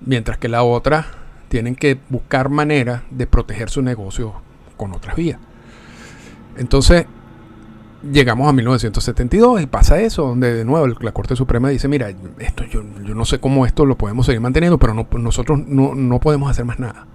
Mientras 0.00 0.38
que 0.38 0.48
la 0.48 0.62
otra 0.62 1.06
tienen 1.48 1.76
que 1.76 1.98
buscar 2.08 2.48
maneras 2.48 3.02
de 3.10 3.26
proteger 3.26 3.70
su 3.70 3.82
negocio 3.82 4.34
con 4.76 4.92
otras 4.92 5.16
vías. 5.16 5.38
Entonces, 6.56 7.06
llegamos 8.10 8.48
a 8.48 8.52
1972 8.52 9.62
y 9.62 9.66
pasa 9.66 10.00
eso, 10.00 10.26
donde 10.26 10.52
de 10.52 10.64
nuevo 10.64 10.86
la 10.86 11.12
Corte 11.12 11.36
Suprema 11.36 11.68
dice, 11.68 11.88
mira, 11.88 12.10
esto 12.38 12.64
yo, 12.64 12.82
yo 13.04 13.14
no 13.14 13.24
sé 13.24 13.38
cómo 13.38 13.66
esto 13.66 13.86
lo 13.86 13.96
podemos 13.96 14.26
seguir 14.26 14.40
manteniendo, 14.40 14.78
pero 14.78 14.94
no, 14.94 15.06
nosotros 15.18 15.60
no, 15.66 15.94
no 15.94 16.20
podemos 16.20 16.50
hacer 16.50 16.64
más 16.64 16.78
nada. 16.78 17.06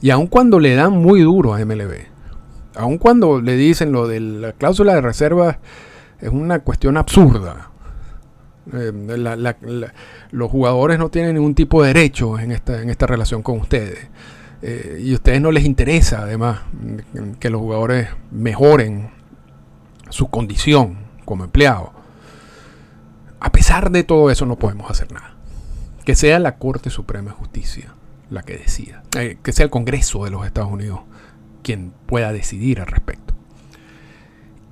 Y 0.00 0.10
aun 0.10 0.26
cuando 0.28 0.60
le 0.60 0.74
dan 0.74 0.92
muy 0.92 1.22
duro 1.22 1.54
a 1.54 1.64
MLB, 1.64 2.06
aun 2.76 2.98
cuando 2.98 3.40
le 3.40 3.56
dicen 3.56 3.90
lo 3.90 4.06
de 4.06 4.20
la 4.20 4.52
cláusula 4.52 4.94
de 4.94 5.00
reserva 5.00 5.58
es 6.20 6.28
una 6.30 6.60
cuestión 6.60 6.96
absurda. 6.96 7.70
Eh, 8.72 8.92
los 10.30 10.50
jugadores 10.50 10.98
no 10.98 11.08
tienen 11.08 11.34
ningún 11.34 11.54
tipo 11.54 11.82
de 11.82 11.88
derecho 11.88 12.38
en 12.38 12.52
esta, 12.52 12.82
en 12.82 12.90
esta 12.90 13.06
relación 13.06 13.42
con 13.42 13.58
ustedes. 13.58 14.08
eh, 14.60 15.00
y 15.02 15.12
a 15.12 15.14
ustedes 15.14 15.40
no 15.40 15.52
les 15.52 15.64
interesa 15.64 16.22
además 16.22 16.60
que 17.38 17.48
los 17.48 17.60
jugadores 17.60 18.08
mejoren 18.30 19.10
su 20.10 20.28
condición 20.28 20.98
como 21.24 21.44
empleado. 21.44 21.92
A 23.40 23.52
pesar 23.52 23.90
de 23.90 24.02
todo 24.02 24.30
eso 24.30 24.46
no 24.46 24.56
podemos 24.56 24.90
hacer 24.90 25.12
nada. 25.12 25.36
Que 26.04 26.14
sea 26.14 26.38
la 26.38 26.56
Corte 26.56 26.90
Suprema 26.90 27.30
de 27.30 27.36
Justicia 27.36 27.94
la 28.30 28.42
que 28.42 28.58
decida. 28.58 29.02
Eh, 29.16 29.38
que 29.42 29.52
sea 29.52 29.64
el 29.64 29.70
Congreso 29.70 30.24
de 30.24 30.30
los 30.30 30.44
Estados 30.44 30.70
Unidos 30.70 31.00
quien 31.62 31.92
pueda 32.06 32.32
decidir 32.32 32.80
al 32.80 32.86
respecto. 32.86 33.34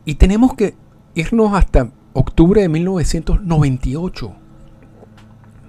Y 0.05 0.17
tenemos 0.17 0.55
que 0.55 0.75
irnos 1.17 1.55
hasta 1.55 1.91
octubre 2.13 2.61
de 2.61 2.69
1998. 2.69 4.33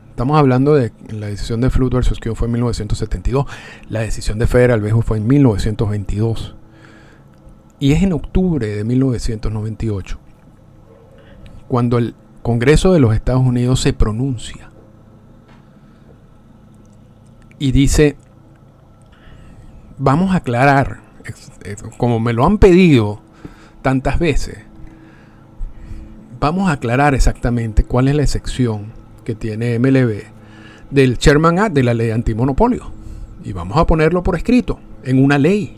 Estamos 0.10 0.38
hablando 0.38 0.76
de 0.76 0.92
la 1.10 1.28
decisión 1.28 1.62
de 1.62 1.70
Flood 1.70 1.94
versus 1.94 2.20
Q 2.20 2.36
fue 2.36 2.48
en 2.48 2.54
1972. 2.54 3.46
La 3.90 4.02
decisión 4.02 4.40
de 4.40 4.48
Federal 4.48 4.82
Vejo 4.82 5.02
fue 5.02 5.18
en 5.18 5.26
1922. 5.26 6.56
Y 7.80 7.94
es 7.94 8.04
en 8.04 8.14
octubre 8.14 8.68
de 8.68 8.84
1998 8.84 10.20
cuando 11.68 11.98
el 11.98 12.16
Congreso 12.42 12.94
de 12.94 13.00
los 13.00 13.14
Estados 13.14 13.46
Unidos 13.46 13.82
se 13.82 13.94
pronuncia 13.94 14.70
y 17.60 17.72
dice, 17.72 18.16
vamos 19.98 20.32
a 20.32 20.38
aclarar, 20.38 21.02
como 21.98 22.20
me 22.20 22.34
lo 22.34 22.46
han 22.46 22.58
pedido 22.58 23.22
tantas 23.82 24.20
veces, 24.20 24.67
vamos 26.40 26.70
a 26.70 26.74
aclarar 26.74 27.16
exactamente 27.16 27.84
cuál 27.84 28.08
es 28.08 28.16
la 28.16 28.24
excepción 28.24 28.94
que 29.24 29.36
tiene 29.36 29.78
MLB 29.80 30.24
del 30.90 31.18
Sherman 31.18 31.60
Act 31.60 31.76
de 31.76 31.84
la 31.84 31.94
ley 31.94 32.12
antimonopolio. 32.12 32.92
Y 33.44 33.54
vamos 33.54 33.78
a 33.78 33.86
ponerlo 33.86 34.24
por 34.24 34.36
escrito, 34.36 34.80
en 35.04 35.24
una 35.24 35.38
ley. 35.38 35.78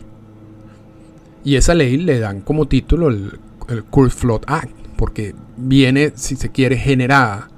Y 1.44 1.56
esa 1.56 1.74
ley 1.74 1.96
le 1.96 2.18
dan 2.18 2.40
como 2.40 2.66
título 2.66 3.08
el, 3.08 3.38
el 3.68 3.84
Court 3.84 4.12
Flood 4.12 4.42
Act, 4.46 4.74
porque 4.96 5.34
viene, 5.56 6.12
si 6.14 6.36
se 6.36 6.50
quiere, 6.50 6.76
generada 6.76 7.48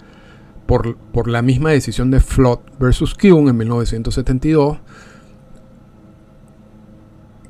por, 0.66 0.96
por 0.96 1.28
la 1.28 1.42
misma 1.42 1.70
decisión 1.70 2.10
de 2.10 2.20
Flood 2.20 2.60
versus 2.78 3.14
Kuhn 3.14 3.48
en 3.48 3.56
1972, 3.56 4.78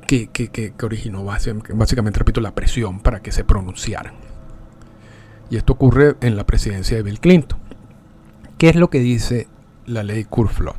que, 0.07 0.27
que, 0.27 0.49
que, 0.49 0.73
originó 0.83 1.23
básicamente, 1.23 2.19
repito, 2.19 2.41
la 2.41 2.53
presión 2.53 2.99
para 2.99 3.21
que 3.21 3.31
se 3.31 3.43
pronunciaran. 3.43 4.13
Y 5.53 5.57
esto 5.57 5.73
ocurre 5.73 6.15
en 6.21 6.35
la 6.35 6.47
presidencia 6.47 6.97
de 6.97 7.03
Bill 7.03 7.19
Clinton. 7.19 7.59
¿Qué 8.57 8.69
es 8.69 8.75
lo 8.75 8.89
que 8.89 8.97
dice 8.97 9.47
la 9.85 10.01
ley 10.01 10.25
Flood? 10.25 10.73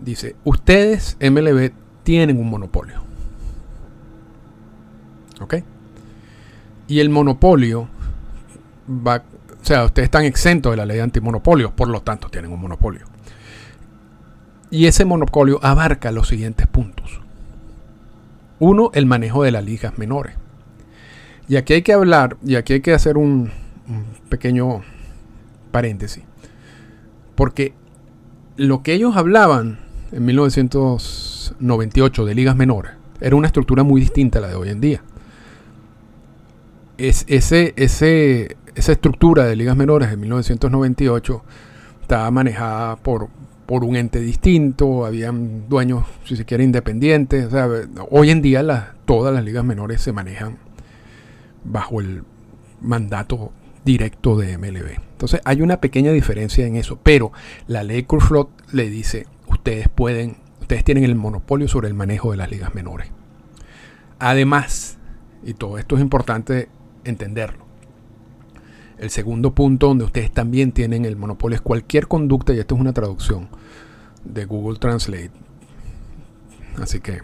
Dice, 0.00 0.36
ustedes, 0.44 1.16
MLB, 1.20 1.72
tienen 2.04 2.38
un 2.38 2.48
monopolio. 2.48 3.02
¿Ok? 5.40 5.56
Y 6.86 7.00
el 7.00 7.10
monopolio 7.10 7.88
va, 8.88 9.24
o 9.60 9.64
sea, 9.64 9.84
ustedes 9.84 10.06
están 10.06 10.22
exentos 10.22 10.70
de 10.70 10.76
la 10.76 10.86
ley 10.86 10.98
de 10.98 11.02
antimonopolio, 11.02 11.74
por 11.74 11.88
lo 11.88 12.02
tanto 12.02 12.28
tienen 12.28 12.52
un 12.52 12.60
monopolio. 12.60 13.06
Y 14.70 14.86
ese 14.86 15.04
monopolio 15.04 15.58
abarca 15.64 16.12
los 16.12 16.28
siguientes 16.28 16.68
puntos. 16.68 17.22
Uno, 18.60 18.92
el 18.94 19.06
manejo 19.06 19.42
de 19.42 19.50
las 19.50 19.64
ligas 19.64 19.98
menores. 19.98 20.36
Y 21.48 21.56
aquí 21.56 21.72
hay 21.74 21.82
que 21.82 21.92
hablar, 21.92 22.38
y 22.44 22.56
aquí 22.56 22.72
hay 22.74 22.80
que 22.80 22.92
hacer 22.92 23.16
un, 23.16 23.50
pequeño 24.28 24.82
paréntesis. 25.70 26.24
Porque 27.34 27.74
lo 28.56 28.82
que 28.82 28.92
ellos 28.94 29.16
hablaban 29.16 29.78
en 30.12 30.24
1998 30.24 32.24
de 32.24 32.34
ligas 32.34 32.56
menores 32.56 32.92
era 33.20 33.36
una 33.36 33.46
estructura 33.46 33.82
muy 33.82 34.00
distinta 34.00 34.38
a 34.38 34.42
la 34.42 34.48
de 34.48 34.54
hoy 34.54 34.70
en 34.70 34.80
día. 34.80 35.02
Es, 36.98 37.24
ese, 37.28 37.72
ese, 37.76 38.56
esa 38.74 38.92
estructura 38.92 39.44
de 39.44 39.56
ligas 39.56 39.76
menores 39.76 40.10
de 40.10 40.16
1998 40.16 41.44
estaba 42.02 42.30
manejada 42.30 42.96
por, 42.96 43.28
por 43.66 43.84
un 43.84 43.96
ente 43.96 44.20
distinto, 44.20 45.06
habían 45.06 45.68
dueños, 45.68 46.04
si 46.24 46.36
se 46.36 46.44
quiere, 46.44 46.64
independientes. 46.64 47.48
hoy 48.10 48.30
en 48.30 48.42
día 48.42 48.94
todas 49.04 49.34
las 49.34 49.44
ligas 49.44 49.64
menores 49.64 50.00
se 50.00 50.12
manejan 50.12 50.58
bajo 51.64 52.00
el 52.00 52.24
mandato 52.80 53.52
directo 53.84 54.36
de 54.36 54.58
MLB. 54.58 54.98
Entonces 55.12 55.40
hay 55.44 55.62
una 55.62 55.80
pequeña 55.80 56.12
diferencia 56.12 56.66
en 56.66 56.76
eso, 56.76 56.98
pero 57.02 57.32
la 57.66 57.82
ley 57.82 58.02
Curflot 58.04 58.50
le 58.72 58.90
dice, 58.90 59.26
ustedes 59.46 59.88
pueden, 59.88 60.36
ustedes 60.60 60.84
tienen 60.84 61.04
el 61.04 61.14
monopolio 61.14 61.68
sobre 61.68 61.88
el 61.88 61.94
manejo 61.94 62.30
de 62.30 62.36
las 62.36 62.50
ligas 62.50 62.74
menores. 62.74 63.10
Además, 64.18 64.98
y 65.44 65.54
todo 65.54 65.78
esto 65.78 65.96
es 65.96 66.02
importante 66.02 66.68
entenderlo, 67.04 67.66
el 68.98 69.10
segundo 69.10 69.52
punto 69.52 69.88
donde 69.88 70.04
ustedes 70.04 70.30
también 70.30 70.70
tienen 70.70 71.04
el 71.04 71.16
monopolio 71.16 71.56
es 71.56 71.60
cualquier 71.60 72.06
conducta, 72.06 72.54
y 72.54 72.60
esto 72.60 72.76
es 72.76 72.80
una 72.80 72.92
traducción 72.92 73.48
de 74.24 74.44
Google 74.44 74.78
Translate. 74.78 75.32
Así 76.80 77.00
que 77.00 77.18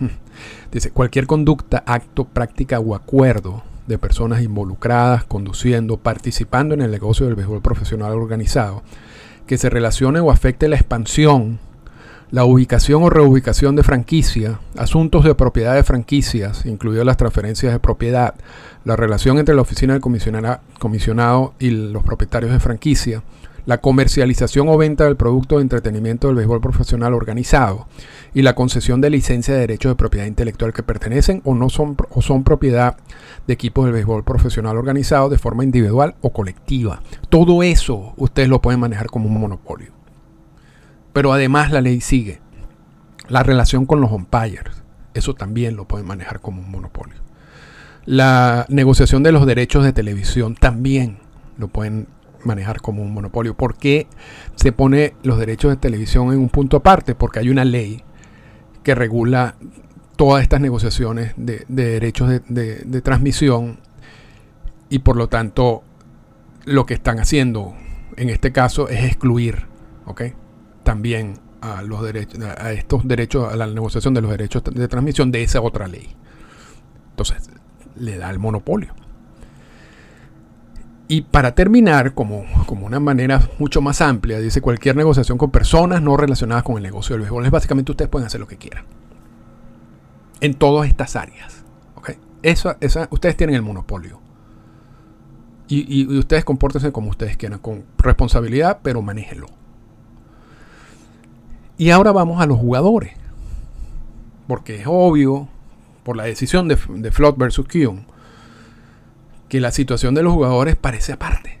dice 0.72 0.90
cualquier 0.90 1.26
conducta, 1.26 1.82
acto, 1.86 2.24
práctica 2.24 2.80
o 2.80 2.94
acuerdo 2.94 3.62
de 3.86 3.98
personas 3.98 4.42
involucradas, 4.42 5.24
conduciendo, 5.24 5.96
participando 5.96 6.74
en 6.74 6.82
el 6.82 6.90
negocio 6.90 7.26
del 7.26 7.34
béisbol 7.34 7.62
profesional 7.62 8.12
organizado, 8.12 8.82
que 9.46 9.56
se 9.56 9.70
relacione 9.70 10.20
o 10.20 10.30
afecte 10.30 10.68
la 10.68 10.76
expansión 10.76 11.58
la 12.30 12.44
ubicación 12.44 13.02
o 13.02 13.10
reubicación 13.10 13.74
de 13.74 13.82
franquicia, 13.82 14.60
asuntos 14.76 15.24
de 15.24 15.34
propiedad 15.34 15.74
de 15.74 15.82
franquicias, 15.82 16.66
incluidas 16.66 17.06
las 17.06 17.16
transferencias 17.16 17.72
de 17.72 17.78
propiedad, 17.78 18.34
la 18.84 18.96
relación 18.96 19.38
entre 19.38 19.54
la 19.54 19.62
oficina 19.62 19.94
del 19.94 20.02
comisionado 20.02 21.54
y 21.58 21.70
los 21.70 22.02
propietarios 22.02 22.52
de 22.52 22.60
franquicia, 22.60 23.22
la 23.68 23.82
comercialización 23.82 24.66
o 24.70 24.78
venta 24.78 25.04
del 25.04 25.18
producto 25.18 25.56
de 25.56 25.62
entretenimiento 25.62 26.28
del 26.28 26.36
béisbol 26.36 26.62
profesional 26.62 27.12
organizado 27.12 27.86
y 28.32 28.40
la 28.40 28.54
concesión 28.54 29.02
de 29.02 29.10
licencia 29.10 29.52
de 29.52 29.60
derechos 29.60 29.90
de 29.90 29.96
propiedad 29.96 30.24
intelectual 30.24 30.72
que 30.72 30.82
pertenecen 30.82 31.42
o 31.44 31.54
no 31.54 31.68
son 31.68 31.94
o 32.08 32.22
son 32.22 32.44
propiedad 32.44 32.96
de 33.46 33.52
equipos 33.52 33.84
del 33.84 33.92
béisbol 33.92 34.24
profesional 34.24 34.78
organizado 34.78 35.28
de 35.28 35.36
forma 35.36 35.64
individual 35.64 36.14
o 36.22 36.32
colectiva. 36.32 37.02
Todo 37.28 37.62
eso 37.62 38.14
ustedes 38.16 38.48
lo 38.48 38.62
pueden 38.62 38.80
manejar 38.80 39.08
como 39.08 39.26
un 39.26 39.38
monopolio. 39.38 39.92
Pero 41.12 41.34
además 41.34 41.70
la 41.70 41.82
ley 41.82 42.00
sigue. 42.00 42.40
La 43.28 43.42
relación 43.42 43.84
con 43.84 44.00
los 44.00 44.10
umpires, 44.10 44.82
eso 45.12 45.34
también 45.34 45.76
lo 45.76 45.86
pueden 45.86 46.06
manejar 46.06 46.40
como 46.40 46.62
un 46.62 46.70
monopolio. 46.70 47.16
La 48.06 48.64
negociación 48.70 49.22
de 49.22 49.32
los 49.32 49.44
derechos 49.44 49.84
de 49.84 49.92
televisión 49.92 50.54
también 50.54 51.18
lo 51.58 51.68
pueden 51.68 52.06
manejar 52.44 52.80
como 52.80 53.02
un 53.02 53.12
monopolio. 53.12 53.54
¿Por 53.54 53.76
qué 53.76 54.06
se 54.54 54.72
pone 54.72 55.14
los 55.22 55.38
derechos 55.38 55.70
de 55.70 55.76
televisión 55.76 56.32
en 56.32 56.38
un 56.38 56.48
punto 56.48 56.78
aparte? 56.78 57.14
Porque 57.14 57.40
hay 57.40 57.50
una 57.50 57.64
ley 57.64 58.02
que 58.82 58.94
regula 58.94 59.56
todas 60.16 60.42
estas 60.42 60.60
negociaciones 60.60 61.32
de, 61.36 61.64
derechos 61.68 62.28
de, 62.48 63.02
transmisión 63.02 63.78
y 64.90 65.00
por 65.00 65.16
lo 65.16 65.28
tanto 65.28 65.82
lo 66.64 66.86
que 66.86 66.94
están 66.94 67.20
haciendo 67.20 67.74
en 68.16 68.30
este 68.30 68.50
caso 68.50 68.88
es 68.88 69.04
excluir, 69.04 69.66
también 70.82 71.38
a 71.60 71.82
los 71.82 72.02
derechos, 72.02 72.40
a 72.42 72.72
estos 72.72 73.06
derechos, 73.06 73.52
a 73.52 73.56
la 73.56 73.66
negociación 73.66 74.14
de 74.14 74.22
los 74.22 74.30
derechos 74.30 74.64
de 74.64 74.88
transmisión 74.88 75.30
de 75.30 75.42
esa 75.42 75.60
otra 75.60 75.86
ley. 75.86 76.08
Entonces, 77.10 77.50
le 77.96 78.16
da 78.16 78.30
el 78.30 78.38
monopolio. 78.38 78.94
Y 81.10 81.22
para 81.22 81.54
terminar, 81.54 82.12
como, 82.12 82.44
como 82.66 82.84
una 82.84 83.00
manera 83.00 83.48
mucho 83.58 83.80
más 83.80 84.02
amplia, 84.02 84.38
dice 84.40 84.60
cualquier 84.60 84.94
negociación 84.94 85.38
con 85.38 85.50
personas 85.50 86.02
no 86.02 86.18
relacionadas 86.18 86.62
con 86.62 86.76
el 86.76 86.82
negocio 86.82 87.14
del 87.14 87.22
béisbol. 87.22 87.48
Básicamente 87.48 87.90
ustedes 87.92 88.10
pueden 88.10 88.26
hacer 88.26 88.40
lo 88.40 88.46
que 88.46 88.58
quieran. 88.58 88.84
En 90.42 90.52
todas 90.52 90.86
estas 90.86 91.16
áreas. 91.16 91.64
¿okay? 91.94 92.16
Eso, 92.42 92.76
esa, 92.80 93.08
ustedes 93.10 93.38
tienen 93.38 93.56
el 93.56 93.62
monopolio. 93.62 94.20
Y, 95.66 96.02
y, 96.02 96.18
ustedes 96.18 96.44
compórtense 96.44 96.92
como 96.92 97.08
ustedes 97.08 97.38
quieran, 97.38 97.58
con 97.58 97.84
responsabilidad, 97.96 98.80
pero 98.82 99.00
manéjenlo. 99.00 99.46
Y 101.78 101.88
ahora 101.88 102.12
vamos 102.12 102.42
a 102.42 102.46
los 102.46 102.58
jugadores. 102.58 103.14
Porque 104.46 104.76
es 104.76 104.86
obvio, 104.86 105.48
por 106.02 106.18
la 106.18 106.24
decisión 106.24 106.68
de, 106.68 106.78
de 106.88 107.10
Flood 107.10 107.36
versus 107.38 107.66
Kion, 107.66 108.04
que 109.48 109.60
la 109.60 109.70
situación 109.70 110.14
de 110.14 110.22
los 110.22 110.32
jugadores 110.32 110.76
parece 110.76 111.12
aparte. 111.12 111.58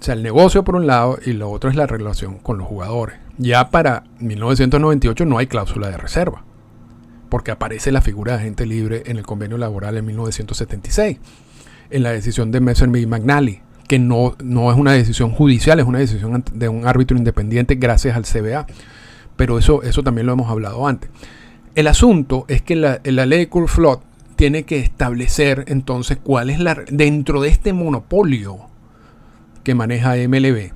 O 0.00 0.02
sea, 0.02 0.14
el 0.14 0.22
negocio 0.22 0.62
por 0.64 0.76
un 0.76 0.86
lado 0.86 1.18
y 1.24 1.32
lo 1.32 1.50
otro 1.50 1.70
es 1.70 1.76
la 1.76 1.86
relación 1.86 2.38
con 2.38 2.58
los 2.58 2.66
jugadores. 2.66 3.18
Ya 3.38 3.70
para 3.70 4.04
1998 4.20 5.24
no 5.26 5.38
hay 5.38 5.46
cláusula 5.46 5.90
de 5.90 5.96
reserva, 5.96 6.44
porque 7.28 7.50
aparece 7.50 7.92
la 7.92 8.00
figura 8.00 8.32
de 8.32 8.38
agente 8.40 8.66
libre 8.66 9.02
en 9.06 9.16
el 9.16 9.24
convenio 9.24 9.58
laboral 9.58 9.96
en 9.96 10.06
1976, 10.06 11.18
en 11.90 12.02
la 12.02 12.10
decisión 12.10 12.50
de 12.50 12.60
Messerschmitt 12.60 13.02
y 13.02 13.06
McNally, 13.06 13.62
que 13.88 13.98
no, 13.98 14.36
no 14.42 14.70
es 14.70 14.78
una 14.78 14.92
decisión 14.92 15.30
judicial, 15.30 15.80
es 15.80 15.86
una 15.86 15.98
decisión 15.98 16.44
de 16.52 16.68
un 16.68 16.86
árbitro 16.86 17.16
independiente 17.16 17.76
gracias 17.76 18.16
al 18.16 18.24
CBA. 18.24 18.66
Pero 19.36 19.58
eso, 19.58 19.82
eso 19.82 20.02
también 20.02 20.26
lo 20.26 20.32
hemos 20.32 20.50
hablado 20.50 20.86
antes. 20.86 21.10
El 21.74 21.88
asunto 21.88 22.46
es 22.48 22.62
que 22.62 22.74
la, 22.74 23.00
la 23.04 23.26
ley 23.26 23.48
Flood 23.66 23.98
tiene 24.36 24.64
que 24.64 24.78
establecer 24.78 25.64
entonces 25.68 26.18
cuál 26.22 26.50
es 26.50 26.60
la 26.60 26.76
dentro 26.90 27.40
de 27.40 27.48
este 27.48 27.72
monopolio 27.72 28.58
que 29.64 29.74
maneja 29.74 30.14
MLB, 30.14 30.70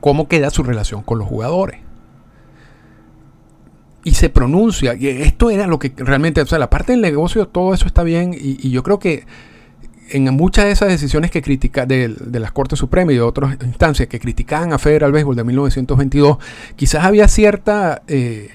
cómo 0.00 0.26
queda 0.28 0.50
su 0.50 0.62
relación 0.62 1.02
con 1.02 1.18
los 1.18 1.28
jugadores. 1.28 1.80
Y 4.04 4.14
se 4.14 4.30
pronuncia, 4.30 4.94
y 4.94 5.06
esto 5.06 5.50
era 5.50 5.66
lo 5.66 5.78
que 5.78 5.92
realmente, 5.96 6.40
o 6.40 6.46
sea, 6.46 6.58
la 6.58 6.70
parte 6.70 6.92
del 6.92 7.02
negocio, 7.02 7.46
todo 7.46 7.74
eso 7.74 7.86
está 7.86 8.02
bien, 8.02 8.34
y, 8.34 8.70
yo 8.70 8.82
creo 8.82 8.98
que 8.98 9.26
en 10.08 10.24
muchas 10.34 10.64
de 10.64 10.72
esas 10.72 10.88
decisiones 10.88 11.30
que 11.30 11.42
critica 11.42 11.86
de, 11.86 12.16
las 12.32 12.50
Cortes 12.52 12.78
Supremas 12.78 13.12
y 13.12 13.16
de 13.16 13.22
otras 13.22 13.58
instancias 13.62 14.08
que 14.08 14.18
criticaban 14.18 14.72
a 14.72 14.78
Federal 14.78 15.12
Baseball 15.12 15.36
de 15.36 15.44
1922, 15.44 16.38
quizás 16.74 17.04
había 17.04 17.28
cierta 17.28 18.02
eh, 18.08 18.50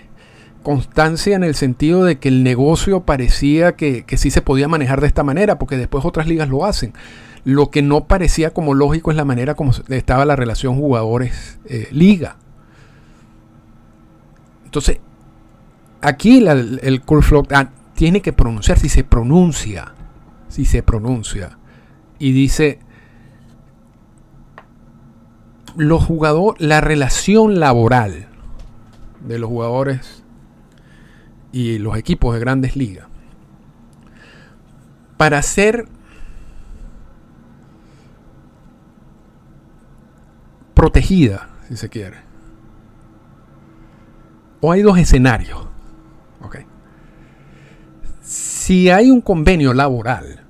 constancia 0.68 1.38
en 1.38 1.46
el 1.46 1.56
sentido 1.56 2.04
de 2.04 2.20
que 2.20 2.28
el 2.28 2.44
negocio 2.44 3.06
parecía 3.06 3.78
que, 3.78 4.04
sí 4.18 4.32
se 4.32 4.42
podía 4.42 4.68
manejar 4.68 5.00
de 5.00 5.08
esta 5.08 5.24
manera, 5.24 5.58
porque 5.58 5.78
después 5.78 6.04
otras 6.04 6.28
ligas 6.28 6.50
lo 6.50 6.66
hacen. 6.66 6.92
Lo 7.46 7.72
que 7.72 7.82
no 7.82 8.04
parecía 8.04 8.50
como 8.50 8.74
lógico 8.74 9.10
es 9.10 9.16
la 9.16 9.24
manera 9.24 9.54
como 9.54 9.72
estaba 9.88 10.26
la 10.26 10.36
relación 10.36 10.76
jugadores-liga. 10.76 12.36
Eh, 12.38 12.44
Entonces, 14.66 15.00
aquí 16.02 16.46
el 16.46 17.02
Curve 17.02 17.48
ah, 17.52 17.70
tiene 17.96 18.22
que 18.22 18.34
pronunciar, 18.34 18.78
si 18.78 18.90
se 18.90 19.06
pronuncia, 19.06 19.94
si 20.50 20.66
se 20.66 20.84
pronuncia, 20.84 21.58
y 22.20 22.34
dice, 22.34 22.80
los 25.78 26.04
jugadores, 26.04 26.60
la 26.60 26.82
relación 26.82 27.62
laboral 27.62 28.28
de 29.22 29.40
los 29.40 29.50
jugadores 29.50 30.26
y 31.58 31.80
los 31.80 31.98
equipos 31.98 32.36
de 32.36 32.39
grandes 32.39 32.76
ligas 32.76 33.08
para 35.17 35.41
ser 35.41 35.88
protegida, 40.76 41.50
si 41.67 41.76
se 41.76 41.89
quiere. 41.89 42.17
O 44.62 44.72
hay 44.72 44.84
dos 44.84 45.00
escenarios. 45.00 45.65
Si 48.22 48.89
hay 48.89 49.10
un 49.10 49.22
convenio 49.22 49.74
laboral, 49.74 50.43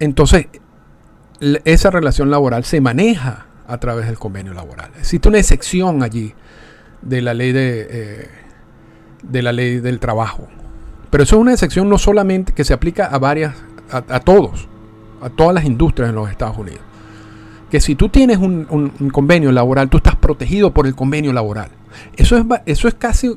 entonces 0.00 0.48
esa 1.64 1.90
relación 1.90 2.30
laboral 2.30 2.64
se 2.64 2.80
maneja 2.80 3.46
a 3.68 3.78
través 3.78 4.06
del 4.06 4.18
convenio 4.18 4.52
laboral. 4.52 4.90
Existe 4.98 5.28
una 5.28 5.38
excepción 5.38 6.02
allí 6.02 6.34
de 7.02 7.20
la 7.20 7.34
ley 7.34 7.52
de, 7.52 7.86
eh, 7.90 8.28
de 9.22 9.42
la 9.42 9.52
ley 9.52 9.80
del 9.80 9.98
trabajo. 9.98 10.48
Pero 11.10 11.24
eso 11.24 11.36
es 11.36 11.42
una 11.42 11.52
excepción 11.52 11.88
no 11.88 11.98
solamente 11.98 12.52
que 12.52 12.64
se 12.64 12.72
aplica 12.72 13.06
a 13.06 13.18
varias, 13.18 13.54
a, 13.90 14.20
todos, 14.20 14.66
a 15.20 15.28
todas 15.28 15.54
las 15.54 15.64
industrias 15.64 16.08
en 16.08 16.14
los 16.14 16.30
Estados 16.30 16.56
Unidos. 16.56 16.80
Que 17.70 17.80
si 17.80 17.94
tú 17.94 18.08
tienes 18.08 18.38
un, 18.38 18.64
convenio 19.12 19.52
laboral, 19.52 19.90
tú 19.90 19.98
estás 19.98 20.16
protegido 20.16 20.72
por 20.72 20.86
el 20.86 20.94
convenio 20.94 21.32
laboral. 21.32 21.68
Eso 22.16 22.36
es, 22.38 22.44
eso 22.64 22.88
es 22.88 22.94
casi 22.94 23.36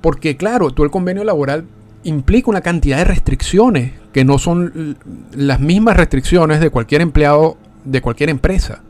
porque, 0.00 0.36
claro, 0.36 0.70
tú 0.70 0.84
el 0.84 0.90
convenio 0.90 1.24
laboral 1.24 1.64
implica 2.04 2.50
una 2.50 2.60
cantidad 2.60 2.98
de 2.98 3.04
restricciones 3.04 3.92
que 4.12 4.24
no 4.24 4.38
son 4.38 4.96
las 5.34 5.60
mismas 5.60 5.96
restricciones 5.96 6.60
de 6.60 6.70
cualquier 6.70 7.00
empleado 7.00 7.56
de 7.84 8.02
cualquier 8.02 8.30
empresa. 8.30 8.82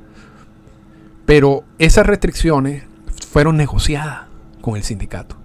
Pero 1.24 1.62
esas 1.78 2.06
restricciones 2.06 2.87
fueron 3.28 3.56
negociadas 3.56 4.26
con 4.60 4.76
el 4.76 4.82
sindicato. 4.82 5.36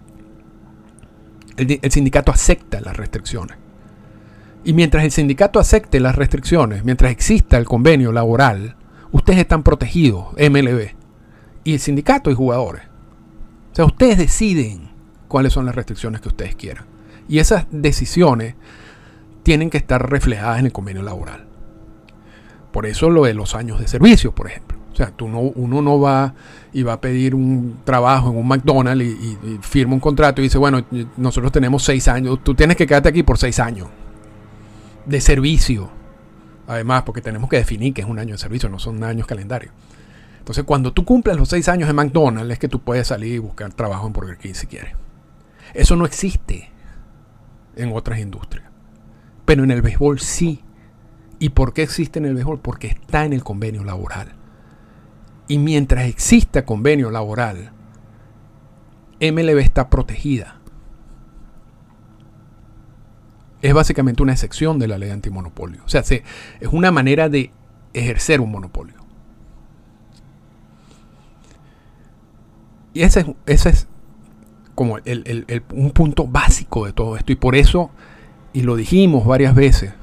El, 1.58 1.91
sindicato 1.91 2.32
acepta 2.32 2.82
las 2.82 2.98
restricciones. 2.98 3.58
Y 4.63 4.74
mientras 4.74 5.04
el 5.04 5.12
sindicato 5.12 5.60
acepte 5.60 6.00
las 6.00 6.15
restricciones, 6.15 6.84
mientras 6.84 7.12
exista 7.12 7.58
el 7.58 7.65
convenio 7.65 8.12
laboral, 8.12 8.76
ustedes 9.12 9.39
están 9.39 9.62
protegidos, 9.62 10.34
MLB. 10.34 10.96
Y 11.65 11.74
el 11.74 11.80
sindicato 11.80 12.32
y 12.32 12.34
jugadores. 12.34 12.84
O 13.72 13.76
sea, 13.76 13.86
ustedes 13.86 14.17
deciden 14.17 14.89
cuáles 15.28 15.54
son 15.54 15.65
las 15.65 15.76
restricciones 15.76 16.22
que 16.22 16.30
ustedes 16.30 16.56
quieran. 16.56 16.86
Y 17.28 17.39
esas 17.39 17.67
decisiones 17.69 18.56
tienen 19.43 19.69
que 19.69 19.78
estar 19.78 20.10
reflejadas 20.10 20.60
en 20.60 20.65
el 20.65 20.72
convenio 20.72 21.04
laboral. 21.04 21.46
Por 22.72 22.86
eso 22.86 23.10
lo 23.10 23.26
de 23.26 23.34
los 23.34 23.54
años 23.56 23.80
de 23.80 23.88
servicio, 23.88 24.34
por 24.34 24.48
ejemplo. 24.48 24.73
O 24.94 24.96
sea, 24.96 25.10
tú 25.12 25.28
no, 25.28 25.40
uno 25.40 25.82
no 25.82 26.00
va 26.00 26.36
y 26.72 26.84
va 26.84 26.94
a 26.94 27.02
pedir 27.02 27.34
un 27.34 27.80
trabajo 27.84 28.30
en 28.30 28.38
un 28.38 28.48
McDonald's 28.48 29.04
y, 29.04 29.38
firma 29.62 29.96
un 29.96 30.00
contrato 30.00 30.40
y 30.40 30.46
dice, 30.46 30.60
bueno, 30.60 30.86
nosotros 31.18 31.52
tenemos 31.52 31.84
seis 31.84 32.08
años, 32.08 32.40
tú 32.44 32.54
tienes 32.54 32.78
que 32.78 32.86
quedarte 32.86 33.10
aquí 33.10 33.24
por 33.24 33.40
seis 33.40 33.60
años 33.60 33.88
de 35.06 35.20
servicio. 35.20 35.90
Además, 36.68 37.04
porque 37.04 37.22
tenemos 37.22 37.50
que 37.50 37.58
definir 37.58 37.94
que 37.94 38.02
es 38.02 38.08
un 38.08 38.20
año 38.20 38.34
de 38.34 38.38
servicio, 38.38 38.70
no 38.70 38.80
son 38.80 39.04
años 39.04 39.26
calendario. 39.28 39.72
Entonces, 40.38 40.64
cuando 40.64 40.94
tú 40.94 41.06
cumples 41.06 41.36
los 41.38 41.50
seis 41.50 41.68
años 41.70 41.90
en 41.90 41.96
McDonald's, 41.96 42.54
es 42.54 42.60
que 42.60 42.68
tú 42.68 42.80
puedes 42.80 43.08
salir 43.08 43.34
y 43.34 43.40
buscar 43.40 43.74
trabajo 43.74 44.06
en 44.06 44.14
Burger 44.14 44.38
King 44.38 44.54
si 44.54 44.68
quieres. 44.68 44.94
Eso 45.74 45.96
no 45.96 46.06
existe 46.06 46.70
en 47.76 47.92
otras 47.94 48.20
industrias. 48.20 48.70
Pero 49.46 49.64
en 49.64 49.72
el 49.72 49.82
béisbol 49.82 50.20
sí. 50.20 50.64
¿Y 51.40 51.50
por 51.50 51.74
qué 51.74 51.82
existe 51.82 52.20
en 52.20 52.26
el 52.26 52.36
béisbol? 52.36 52.60
Porque 52.60 52.88
está 52.88 53.26
en 53.26 53.34
el 53.34 53.44
convenio 53.44 53.84
laboral. 53.84 54.36
Y 55.48 55.58
mientras 55.58 56.06
exista 56.06 56.66
convenio 56.66 57.12
laboral, 57.12 57.72
MLB 59.20 59.60
está 59.60 59.90
protegida. 59.90 60.60
Es 63.62 63.74
básicamente 63.74 64.24
una 64.24 64.34
excepción 64.34 64.80
de 64.80 64.88
la 64.88 64.98
ley 64.98 65.10
antimonopolio. 65.10 65.82
O 65.86 65.90
sea, 65.90 66.02
es 66.02 66.24
una 66.72 66.92
manera 66.92 67.30
de 67.30 67.52
ejercer 67.94 68.42
un 68.42 68.52
monopolio. 68.52 68.96
Y 72.94 73.02
ese 73.02 73.36
es, 73.46 73.88
como 74.76 74.98
un 75.72 75.92
punto 75.92 76.28
básico 76.28 76.86
de 76.86 76.94
todo 76.94 77.16
esto. 77.18 77.32
Y 77.32 77.36
por 77.36 77.56
eso, 77.56 77.90
y 78.54 78.62
lo 78.62 78.76
dijimos 78.76 79.26
varias 79.26 79.56
veces 79.56 79.94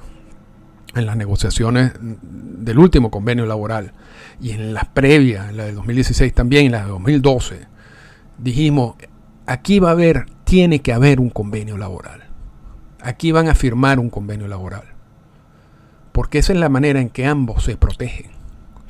en 0.95 1.07
las 1.07 1.17
negociaciones 1.17 1.93
del 2.01 2.79
último 2.79 3.11
convenio 3.11 3.47
laboral, 3.47 3.93
y 4.41 4.51
en 4.53 4.75
las 4.75 4.87
previas, 4.87 5.51
en 5.51 5.57
la 5.57 5.65
de 5.65 5.73
2016 5.73 6.33
también, 6.33 6.67
en 6.67 6.73
la 6.73 6.83
de 6.83 6.89
2012, 6.89 7.67
dijimos, 8.39 8.97
aquí 9.47 9.79
va 9.79 9.91
a 9.91 9.93
haber, 9.93 10.27
tiene 10.45 10.81
que 10.81 10.93
haber 10.93 11.21
un 11.21 11.31
convenio 11.31 11.77
laboral. 11.77 12.25
Aquí 13.03 13.33
van 13.33 13.49
a 13.49 13.55
firmar 13.55 13.99
un 13.99 14.11
convenio 14.11 14.49
laboral. 14.49 14.85
Porque 16.13 16.39
esa 16.39 16.53
es 16.53 16.59
la 16.59 16.69
manera 16.69 17.01
en 17.01 17.09
que 17.09 17.27
ambos 17.27 17.65
se 17.65 17.77
protegen, 17.77 18.31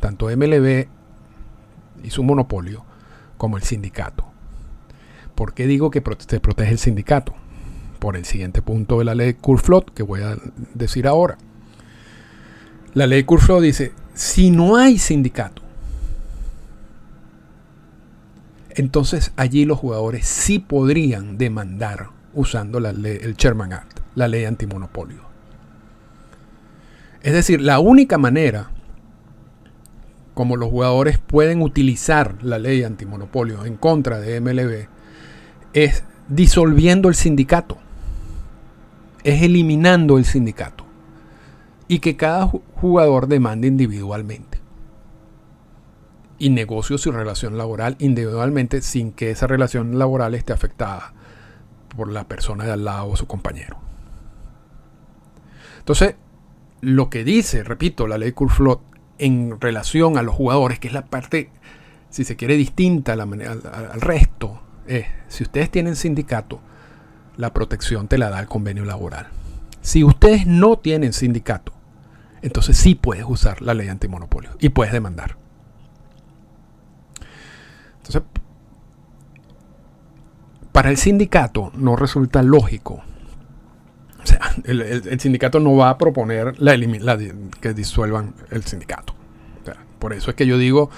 tanto 0.01 0.27
MLB 0.27 0.87
y 2.03 2.11
su 2.11 2.23
monopolio 2.23 2.85
como 3.37 3.57
el 3.57 3.63
sindicato. 3.63 4.25
¿Por 5.35 5.55
qué 5.55 5.67
digo 5.67 5.91
que 5.91 6.03
se 6.27 6.41
protege 6.41 6.73
el 6.73 6.79
sindicato? 6.79 7.35
Por 7.99 8.17
el 8.17 8.25
siguiente 8.25 8.63
punto 8.63 8.99
de 8.99 9.05
la 9.05 9.15
ley 9.15 9.35
Curflot 9.35 9.93
que 9.93 10.03
voy 10.03 10.23
a 10.23 10.37
decir 10.75 11.07
ahora. 11.07 11.39
La 12.93 13.07
ley 13.07 13.23
Curflot 13.23 13.63
dice, 13.63 13.93
si 14.15 14.51
no 14.51 14.77
hay 14.77 14.99
sindicato, 14.99 15.63
entonces 18.71 19.33
allí 19.37 19.65
los 19.65 19.79
jugadores 19.79 20.27
sí 20.27 20.59
podrían 20.59 21.39
demandar 21.39 22.09
usando 22.35 22.81
la 22.81 22.93
ley, 22.93 23.19
el 23.23 23.37
Sherman 23.37 23.73
Act, 23.73 24.01
la 24.17 24.27
ley 24.27 24.45
antimonopolio. 24.45 25.21
Es 27.23 27.33
decir, 27.33 27.61
la 27.61 27.79
única 27.79 28.19
manera 28.19 28.71
como 30.35 30.57
los 30.57 30.71
jugadores 30.71 31.19
pueden 31.19 31.63
utilizar 31.63 32.43
la 32.43 32.59
ley 32.59 32.83
antimonopolio 32.83 33.65
en 33.67 33.77
contra 33.77 34.19
de 34.19 34.41
MLB 34.41 34.89
es 35.75 36.03
disolviendo 36.29 37.09
el 37.09 37.15
sindicato, 37.15 37.79
es 39.23 39.43
eliminando 39.43 40.19
el 40.19 40.25
sindicato 40.25 40.90
y 41.91 41.99
que 41.99 42.17
cada 42.17 42.47
jugador 42.47 43.27
demande 43.27 43.67
individualmente. 43.67 44.61
Y 46.39 46.51
negocie 46.51 46.97
su 46.99 47.11
relación 47.11 47.59
laboral 47.59 47.97
individualmente 47.99 48.81
sin 48.81 49.11
que 49.11 49.33
esa 49.33 49.49
relación 49.49 49.99
laboral 49.99 50.37
esté 50.37 50.53
afectada 50.53 51.15
por 51.97 52.09
la 52.13 52.29
persona 52.29 52.65
de 52.65 52.71
al 52.71 52.85
lado 52.85 53.09
o 53.09 53.17
su 53.17 53.27
compañero. 53.27 53.77
Entonces, 55.81 56.15
lo 56.81 57.11
que 57.11 57.25
dice, 57.25 57.65
repito, 57.65 58.07
la 58.07 58.19
ley 58.19 58.31
Curflot 58.31 58.83
en 59.19 59.61
relación 59.61 60.17
a 60.17 60.23
los 60.23 60.37
jugadores, 60.37 60.79
que 60.79 60.87
es 60.87 60.95
la 60.95 61.07
parte, 61.07 61.51
si 62.09 62.23
se 62.23 62.37
quiere, 62.37 62.57
distinta 62.57 63.15
al 63.15 64.01
resto, 64.01 64.61
es, 64.87 65.07
si 65.27 65.43
ustedes 65.43 65.73
tienen 65.73 65.97
sindicato, 65.97 66.61
la 67.37 67.53
protección 67.53 68.07
te 68.07 68.17
la 68.17 68.31
da 68.31 68.39
el 68.39 68.47
convenio 68.47 68.85
laboral. 68.85 69.27
Si 69.81 70.05
ustedes 70.05 70.47
no 70.47 70.79
tienen 70.79 71.13
sindicato, 71.13 71.80
entonces 72.43 72.77
sí 72.77 72.95
puedes 72.95 73.25
usar 73.27 73.61
la 73.63 73.75
ley 73.75 73.89
antimonopolio 73.89 74.51
y 74.59 74.71
puedes 74.71 74.93
demandar. 74.93 75.37
Entonces, 77.99 78.23
para 80.73 80.91
el 80.91 80.97
sindicato 80.97 81.71
no 81.75 81.97
resulta 81.97 82.43
lógico. 82.43 83.03
O 84.23 84.27
sea, 84.27 84.41
el, 84.65 85.21
sindicato 85.21 85.61
no 85.61 85.77
va 85.77 85.91
a 85.91 85.99
proponer 85.99 86.59
la, 86.61 86.77
que 87.61 87.75
disuelvan 87.75 88.35
el 88.51 88.65
sindicato. 88.65 89.15
por 89.99 90.13
eso 90.13 90.31
es 90.31 90.37
que 90.37 90.47
yo 90.47 90.57
digo 90.57 90.91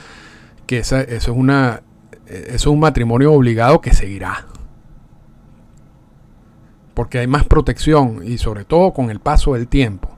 que 0.67 0.79
eso, 0.79 0.97
es 0.99 1.27
una, 1.29 1.83
eso 2.27 2.55
es 2.55 2.67
un 2.67 2.81
matrimonio 2.81 3.33
obligado 3.33 3.81
que 3.81 3.93
seguirá. 3.93 4.47
Porque 6.95 7.19
hay 7.19 7.27
más 7.27 7.45
protección 7.45 8.21
y 8.25 8.39
sobre 8.39 8.65
todo 8.65 8.93
con 8.93 9.11
el 9.11 9.19
paso 9.19 9.55
del 9.55 9.67
tiempo 9.67 10.12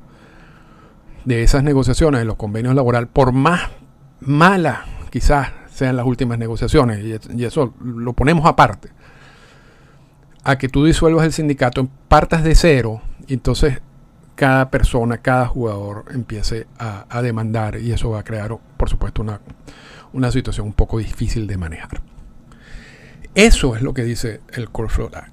de 1.24 1.42
esas 1.42 1.62
negociaciones, 1.62 2.20
de 2.20 2.24
los 2.24 2.36
convenios 2.36 2.74
laborales, 2.74 3.08
por 3.12 3.32
más 3.32 3.70
malas 4.20 4.80
quizás 5.10 5.50
sean 5.72 5.96
las 5.96 6.06
últimas 6.06 6.38
negociaciones, 6.38 7.04
y 7.34 7.44
eso 7.44 7.74
lo 7.82 8.12
ponemos 8.12 8.46
aparte 8.46 8.90
a 10.44 10.58
que 10.58 10.68
tú 10.68 10.84
disuelvas 10.84 11.24
el 11.24 11.32
sindicato, 11.32 11.88
partas 12.08 12.44
de 12.44 12.54
cero, 12.54 13.00
y 13.26 13.34
entonces 13.34 13.80
cada 14.34 14.70
persona, 14.70 15.18
cada 15.18 15.46
jugador 15.46 16.04
empiece 16.12 16.66
a, 16.78 17.22
demandar 17.22 17.80
y 17.80 17.92
eso 17.92 18.10
va 18.10 18.20
a 18.20 18.24
crear, 18.24 18.56
por 18.76 18.90
supuesto, 18.90 19.22
una, 19.22 19.40
una, 20.12 20.30
situación 20.30 20.66
un 20.66 20.72
poco 20.72 20.98
difícil 20.98 21.46
de 21.46 21.56
manejar. 21.56 22.02
Eso 23.34 23.74
es 23.76 23.82
lo 23.82 23.94
que 23.94 24.04
dice 24.04 24.40
el 24.52 24.70
Core 24.70 24.92
Act. 25.14 25.32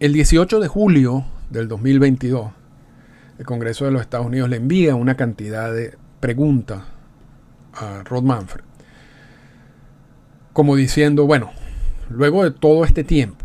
El 0.00 0.12
18 0.12 0.60
de 0.60 0.68
julio 0.68 1.24
del 1.50 1.68
2022, 1.68 2.52
el 3.42 3.46
Congreso 3.46 3.84
de 3.84 3.90
los 3.90 4.02
Estados 4.02 4.26
Unidos 4.26 4.48
le 4.48 4.56
envía 4.56 4.94
una 4.94 5.16
cantidad 5.16 5.72
de 5.72 5.98
preguntas 6.20 6.82
a 7.74 8.04
Rod 8.04 8.22
Manfred, 8.22 8.64
como 10.52 10.76
diciendo, 10.76 11.26
bueno, 11.26 11.50
luego 12.08 12.44
de 12.44 12.52
todo 12.52 12.84
este 12.84 13.02
tiempo, 13.02 13.44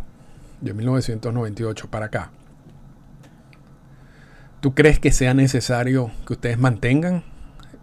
de 0.61 0.75
1998 0.75 1.89
para 1.89 2.05
acá, 2.05 2.31
¿tú 4.59 4.75
crees 4.75 4.99
que 4.99 5.11
sea 5.11 5.33
necesario 5.33 6.11
que 6.27 6.33
ustedes 6.33 6.59
mantengan 6.59 7.23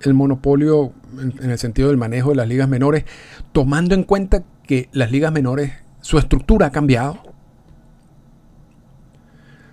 el 0.00 0.14
monopolio 0.14 0.92
en, 1.18 1.50
el 1.50 1.58
sentido 1.58 1.88
del 1.88 1.96
manejo 1.96 2.30
de 2.30 2.36
las 2.36 2.46
ligas 2.46 2.68
menores, 2.68 3.06
tomando 3.50 3.96
en 3.96 4.04
cuenta 4.04 4.44
que 4.62 4.88
las 4.92 5.10
ligas 5.10 5.32
menores, 5.32 5.72
su 6.00 6.18
estructura 6.18 6.66
ha 6.66 6.70
cambiado? 6.70 7.18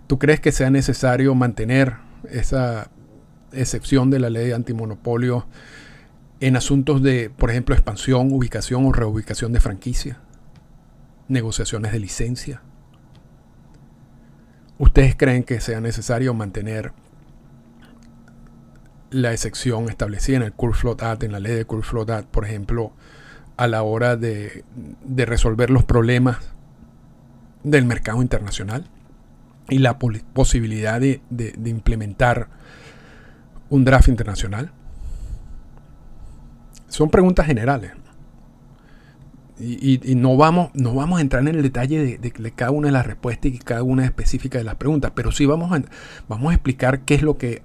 ¿Tú 0.07 0.17
crees 0.17 0.39
que 0.39 0.51
sea 0.51 0.71
necesario 0.71 1.35
mantener 1.35 2.09
esa 2.31 2.89
excepción 3.51 4.09
de 4.09 4.19
la 4.19 4.29
ley 4.29 4.51
antimonopolio 4.51 5.47
en 6.39 6.55
asuntos 6.55 7.01
de, 7.01 7.29
por 7.29 7.51
ejemplo, 7.51 7.75
expansión, 7.75 8.31
ubicación 8.31 8.85
o 8.85 8.91
reubicación 8.91 9.53
de 9.53 9.59
franquicia? 9.59 10.19
negociaciones 11.31 11.91
de 11.93 11.99
licencia. 11.99 12.61
¿Ustedes 14.77 15.15
creen 15.15 15.43
que 15.43 15.61
sea 15.61 15.79
necesario 15.79 16.33
mantener 16.33 16.91
la 19.09 19.31
excepción 19.31 19.89
establecida 19.89 20.37
en 20.37 20.43
el 20.43 20.53
Float 20.73 21.03
Act, 21.03 21.23
en 21.23 21.31
la 21.31 21.39
ley 21.39 21.53
de 21.53 21.65
Float 21.65 22.09
Act, 22.09 22.27
por 22.29 22.45
ejemplo, 22.45 22.91
a 23.57 23.67
la 23.67 23.83
hora 23.83 24.17
de, 24.17 24.63
resolver 25.15 25.69
los 25.69 25.83
problemas 25.85 26.39
del 27.63 27.85
mercado 27.85 28.21
internacional 28.21 28.89
y 29.71 29.79
la 29.79 29.97
posibilidad 29.97 31.01
de, 31.01 31.21
implementar 31.65 32.49
un 33.69 33.83
draft 33.83 34.09
internacional? 34.09 34.71
Son 36.87 37.09
preguntas 37.09 37.47
generales. 37.47 37.93
Y, 39.59 40.15
no, 40.15 40.37
vamos, 40.37 40.71
no 40.73 40.93
vamos 40.93 41.19
a 41.19 41.21
entrar 41.21 41.41
en 41.47 41.55
el 41.55 41.61
detalle 41.61 42.17
de, 42.17 42.51
cada 42.51 42.71
una 42.71 42.87
de 42.87 42.91
las 42.91 43.05
respuestas 43.05 43.51
y 43.51 43.59
cada 43.59 43.83
una 43.83 44.05
específica 44.05 44.57
de 44.57 44.63
las 44.63 44.75
preguntas, 44.75 45.11
pero 45.15 45.31
sí 45.31 45.45
vamos 45.45 45.71
a, 45.71 45.81
vamos 46.27 46.51
a 46.51 46.53
explicar 46.53 47.01
qué 47.01 47.15
es 47.15 47.21
lo 47.21 47.37
que 47.37 47.61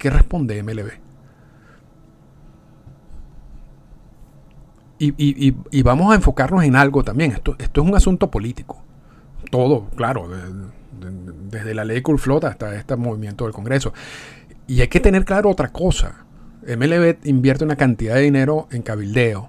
qué 0.00 0.10
responde 0.10 0.60
MLB. 0.62 0.90
Y, 4.98 5.82
vamos 5.82 6.12
a 6.12 6.16
enfocarnos 6.16 6.64
en 6.64 6.76
algo 6.76 7.04
también. 7.04 7.32
Esto, 7.32 7.54
esto 7.58 7.82
es 7.82 7.88
un 7.88 7.94
asunto 7.94 8.30
político. 8.30 8.82
Todo, 9.50 9.88
claro, 9.90 10.28
desde 11.00 11.74
la 11.74 11.84
ley 11.84 12.02
Flota 12.18 12.48
hasta 12.48 12.74
este 12.76 12.96
movimiento 12.96 13.44
del 13.44 13.52
Congreso. 13.52 13.92
Y 14.66 14.80
hay 14.80 14.88
que 14.88 15.00
tener 15.00 15.24
claro 15.24 15.50
otra 15.50 15.68
cosa. 15.68 16.24
MLB 16.66 17.18
invierte 17.24 17.64
una 17.64 17.76
cantidad 17.76 18.14
de 18.14 18.22
dinero 18.22 18.68
en 18.70 18.82
cabildeo 18.82 19.48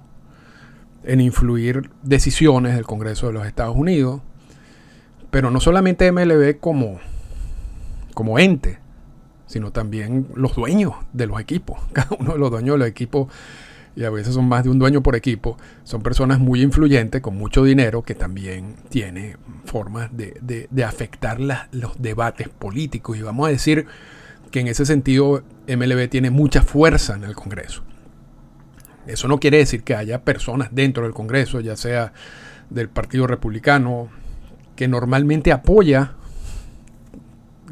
en 1.03 1.19
influir 1.19 1.89
decisiones 2.03 2.75
del 2.75 2.85
Congreso 2.85 3.27
de 3.27 3.33
los 3.33 3.47
Estados 3.47 3.75
Unidos, 3.75 4.21
pero 5.29 5.49
no 5.49 5.59
solamente 5.59 6.11
MLB 6.11 6.59
como, 6.59 6.99
como 8.13 8.39
ente, 8.39 8.79
sino 9.47 9.71
también 9.71 10.27
los 10.35 10.55
dueños 10.55 10.93
de 11.13 11.27
los 11.27 11.39
equipos. 11.39 11.79
Cada 11.93 12.09
uno 12.19 12.33
de 12.33 12.39
los 12.39 12.51
dueños 12.51 12.75
de 12.75 12.79
los 12.79 12.87
equipos, 12.87 13.27
y 13.95 14.03
a 14.03 14.09
veces 14.09 14.33
son 14.33 14.47
más 14.47 14.63
de 14.63 14.69
un 14.69 14.79
dueño 14.79 15.01
por 15.03 15.15
equipo, 15.15 15.57
son 15.83 16.01
personas 16.01 16.39
muy 16.39 16.61
influyentes, 16.61 17.21
con 17.21 17.37
mucho 17.37 17.63
dinero, 17.63 18.03
que 18.03 18.15
también 18.15 18.75
tiene 18.89 19.37
formas 19.65 20.15
de, 20.15 20.67
de 20.69 20.83
afectar 20.83 21.39
los 21.71 22.01
debates 22.01 22.49
políticos. 22.49 23.17
Y 23.17 23.21
vamos 23.21 23.47
a 23.47 23.51
decir 23.51 23.85
que 24.51 24.59
en 24.59 24.67
ese 24.67 24.85
sentido 24.85 25.43
MLB 25.67 26.09
tiene 26.09 26.29
mucha 26.29 26.61
fuerza 26.61 27.15
en 27.15 27.23
el 27.23 27.35
Congreso. 27.35 27.83
Eso 29.07 29.27
no 29.27 29.39
quiere 29.39 29.57
decir 29.57 29.83
que 29.83 29.95
haya 29.95 30.23
personas 30.23 30.69
dentro 30.71 31.03
del 31.03 31.13
Congreso, 31.13 31.59
ya 31.59 31.75
sea 31.75 32.13
del 32.69 32.89
Partido 32.89 33.27
Republicano, 33.27 34.09
que 34.75 34.87
normalmente 34.87 35.51
apoya 35.51 36.13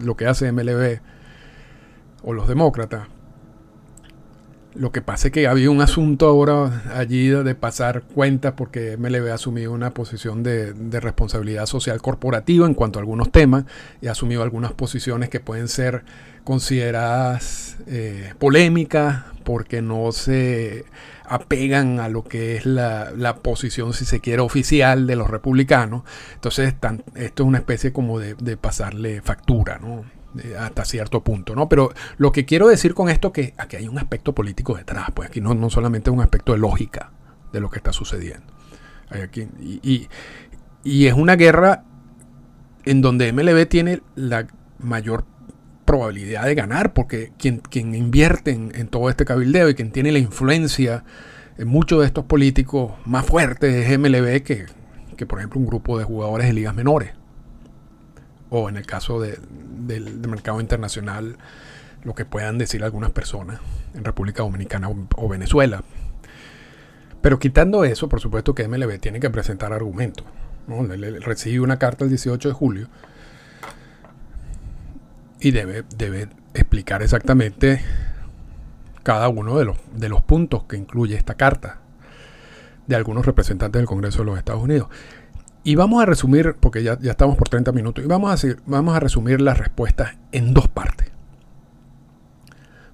lo 0.02 0.16
que 0.16 0.26
hace 0.26 0.52
MLB 0.52 1.00
o 2.24 2.34
los 2.34 2.48
demócratas. 2.48 3.08
Lo 4.80 4.94
que 4.94 5.02
pasa 5.02 5.28
es 5.28 5.34
que 5.34 5.46
había 5.46 5.70
un 5.70 5.82
asunto 5.82 6.26
ahora 6.26 6.84
allí 6.96 7.28
de 7.28 7.54
pasar 7.54 8.04
cuentas 8.04 8.54
porque 8.56 8.96
MLB 8.96 9.30
ha 9.30 9.34
asumido 9.34 9.74
una 9.74 9.94
posición 9.94 10.42
de, 10.42 10.74
responsabilidad 11.02 11.66
social 11.66 12.02
corporativa 12.02 12.66
en 12.66 12.74
cuanto 12.74 12.98
a 12.98 13.02
algunos 13.02 13.30
temas 13.30 13.66
y 14.02 14.08
ha 14.08 14.12
asumido 14.12 14.42
algunas 14.42 14.72
posiciones 14.72 15.28
que 15.28 15.42
pueden 15.42 15.68
ser 15.68 16.06
consideradas 16.46 17.76
eh, 17.88 18.34
polémicas 18.40 19.26
porque 19.44 19.82
no 19.82 20.14
se 20.14 20.86
apegan 21.26 22.00
a 22.00 22.08
lo 22.08 22.24
que 22.24 22.56
es 22.56 22.66
la, 22.66 23.40
posición, 23.44 23.92
si 23.92 24.06
se 24.06 24.22
quiere, 24.22 24.42
oficial 24.42 25.08
de 25.08 25.18
los 25.18 25.30
republicanos. 25.30 26.04
Entonces, 26.36 26.74
esto 27.16 27.44
es 27.44 27.48
una 27.48 27.58
especie 27.58 27.92
como 27.92 28.18
de, 28.18 28.56
pasarle 28.56 29.22
factura, 29.22 29.78
¿no? 29.78 30.06
Hasta 30.58 30.86
cierto 30.86 31.24
punto, 31.24 31.56
¿no? 31.56 31.68
Pero 31.70 31.92
lo 32.18 32.32
que 32.32 32.46
quiero 32.46 32.68
decir 32.68 32.94
con 32.94 33.10
esto 33.10 33.28
es 33.30 33.34
que 33.34 33.54
aquí 33.58 33.78
hay 33.78 33.88
un 33.88 33.98
aspecto 33.98 34.34
político 34.34 34.76
detrás, 34.76 35.08
pues 35.14 35.30
aquí 35.30 35.42
no, 35.42 35.54
no 35.54 35.70
solamente 35.70 36.10
un 36.10 36.22
aspecto 36.22 36.54
de 36.54 36.60
lógica 36.60 37.12
de 37.52 37.60
lo 37.60 37.70
que 37.70 37.78
está 37.78 37.92
sucediendo. 37.92 38.54
Aquí, 39.10 39.48
y, 39.60 40.08
y 40.84 41.08
es 41.08 41.14
una 41.14 41.36
guerra 41.36 41.84
en 42.86 43.02
donde 43.02 43.34
MLB 43.34 43.68
tiene 43.68 44.02
la 44.16 44.48
mayor 44.78 45.26
probabilidad 45.90 46.46
de 46.46 46.54
ganar, 46.54 46.94
porque 46.94 47.32
quien, 47.40 47.58
quien 47.60 47.96
invierte 47.96 48.52
en, 48.52 48.88
todo 48.90 49.10
este 49.10 49.26
cabildeo 49.26 49.70
y 49.70 49.74
quien 49.74 49.92
tiene 49.92 50.12
la 50.12 50.20
influencia 50.20 51.04
en 51.58 51.68
muchos 51.68 52.02
de 52.02 52.06
estos 52.06 52.26
políticos 52.26 52.92
más 53.06 53.26
fuertes 53.26 53.74
es 53.74 53.98
MLB 53.98 54.44
que, 54.44 54.68
que, 55.18 55.26
por 55.26 55.40
ejemplo, 55.40 55.60
un 55.60 55.66
grupo 55.66 55.98
de 55.98 56.04
jugadores 56.06 56.46
de 56.46 56.54
ligas 56.54 56.76
menores. 56.76 57.14
O 58.50 58.70
en 58.70 58.78
el 58.78 58.86
caso 58.86 59.20
del, 59.20 59.40
mercado 60.28 60.60
internacional, 60.62 61.38
lo 62.04 62.16
que 62.16 62.26
puedan 62.26 62.58
decir 62.58 62.84
algunas 62.84 63.12
personas 63.12 63.60
en 63.94 64.04
República 64.04 64.44
Dominicana 64.44 64.90
o, 64.90 65.30
Venezuela. 65.30 65.84
Pero 67.22 67.38
quitando 67.38 67.84
eso, 67.84 68.10
por 68.10 68.22
supuesto 68.22 68.56
que 68.56 68.68
MLB 68.68 69.00
tiene 69.00 69.20
que 69.20 69.30
presentar 69.30 69.74
argumentos. 69.74 70.26
¿no? 70.68 70.84
recibe 70.86 71.62
una 71.62 71.80
carta 71.80 72.04
el 72.04 72.10
18 72.10 72.50
de 72.50 72.54
julio 72.54 72.88
y 75.40 75.52
debe, 75.52 75.84
debe 75.98 76.30
explicar 76.54 77.02
exactamente 77.02 77.82
cada 79.04 79.30
uno 79.30 79.58
de 79.58 79.66
los, 79.66 79.78
de 79.96 80.10
los 80.10 80.22
puntos 80.22 80.66
que 80.66 80.78
incluye 80.78 81.16
esta 81.16 81.36
carta 81.36 81.80
de 82.90 82.96
algunos 82.96 83.26
representantes 83.26 83.80
del 83.80 83.88
Congreso 83.88 84.20
de 84.20 84.26
los 84.26 84.38
Estados 84.38 84.64
Unidos. 84.64 84.90
Y 85.64 85.76
vamos 85.76 86.02
a 86.02 86.06
resumir, 86.06 86.56
porque 86.60 86.84
ya, 86.84 86.98
ya 87.00 87.12
estamos 87.12 87.38
por 87.38 87.50
30 87.50 87.72
minutos, 87.72 88.04
y 88.04 88.08
vamos 88.08 88.44
a, 88.44 88.48
vamos 88.66 88.96
a 88.96 89.00
resumir 89.00 89.42
las 89.42 89.58
respuestas 89.58 90.18
en 90.32 90.54
dos 90.54 90.68
partes. 90.68 91.12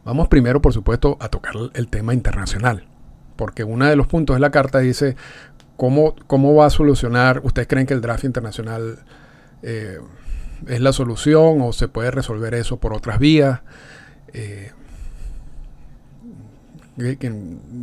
Vamos 0.04 0.28
primero, 0.28 0.62
por 0.62 0.74
supuesto, 0.74 1.18
a 1.20 1.30
tocar 1.30 1.54
el 1.74 1.88
tema 1.88 2.14
internacional, 2.14 2.86
porque 3.36 3.64
uno 3.64 3.86
de 3.86 3.96
los 3.96 4.08
puntos 4.08 4.36
de 4.36 4.40
la 4.40 4.52
carta 4.52 4.80
dice 4.80 5.16
cómo, 5.78 6.16
cómo 6.28 6.54
va 6.56 6.68
a 6.68 6.70
solucionar, 6.70 7.42
ustedes 7.44 7.68
creen 7.68 7.88
que 7.88 7.94
el 7.94 8.02
draft 8.02 8.24
internacional 8.24 9.00
eh, 9.64 10.00
es 10.68 10.80
la 10.80 10.94
solución 10.94 11.62
o 11.62 11.74
se 11.74 11.88
puede 11.88 12.12
resolver 12.12 12.54
eso 12.54 12.78
por 12.78 12.94
otras 12.94 13.20
vías. 13.20 13.62
eh, 14.34 14.72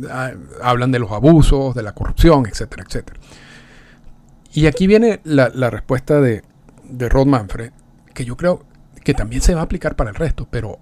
ah, 0.09 0.31
hablan 0.61 0.91
de 0.91 0.99
los 0.99 1.11
abusos, 1.11 1.75
de 1.75 1.83
la 1.83 1.93
corrupción, 1.93 2.45
etcétera, 2.47 2.83
etcétera. 2.87 3.19
Y 4.53 4.67
aquí 4.67 4.85
viene 4.85 5.19
la, 5.23 5.49
respuesta 5.71 6.21
de, 6.21 6.43
Rod 7.09 7.25
Manfred, 7.25 7.71
que 8.13 8.23
yo 8.23 8.37
creo 8.37 8.63
que 9.03 9.15
también 9.15 9.41
se 9.41 9.55
va 9.55 9.61
a 9.61 9.63
aplicar 9.63 9.95
para 9.95 10.11
el 10.11 10.15
resto, 10.15 10.47
pero 10.49 10.77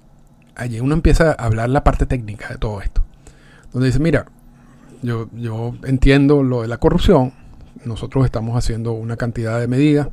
allí 0.55 0.81
uno 0.81 0.93
empieza 0.93 1.31
a 1.31 1.45
hablar 1.45 1.69
la 1.69 1.83
parte 1.83 2.05
técnica 2.05 2.49
de 2.49 2.57
todo 2.57 2.81
esto. 2.81 3.01
Donde 3.71 3.87
dice, 3.87 3.99
mira, 3.99 4.25
yo, 5.01 5.29
yo 5.33 5.73
entiendo 5.85 6.43
lo 6.43 6.63
de 6.63 6.67
la 6.67 6.77
corrupción, 6.77 7.33
nosotros 7.85 8.25
estamos 8.25 8.57
haciendo 8.57 8.91
una 8.91 9.15
cantidad 9.15 9.59
de 9.59 9.67
medidas 9.67 10.09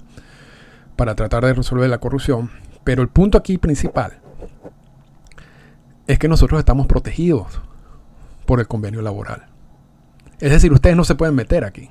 para 0.95 1.17
tratar 1.17 1.45
de 1.45 1.55
resolver 1.55 1.91
la 1.91 1.99
corrupción, 1.99 2.51
pero 2.85 3.03
el 3.03 3.09
punto 3.09 3.37
aquí 3.37 3.59
principal 3.59 4.21
es 6.07 6.19
que 6.19 6.29
nosotros 6.29 6.61
estamos 6.61 6.87
protegidos 6.87 7.61
por 8.47 8.61
el 8.61 8.69
convenio 8.69 9.03
laboral. 9.03 9.47
Es 10.39 10.53
decir, 10.53 10.73
ustedes 10.73 10.97
no 10.97 11.05
se 11.05 11.17
pueden 11.17 11.35
meter 11.35 11.65
aquí. 11.65 11.91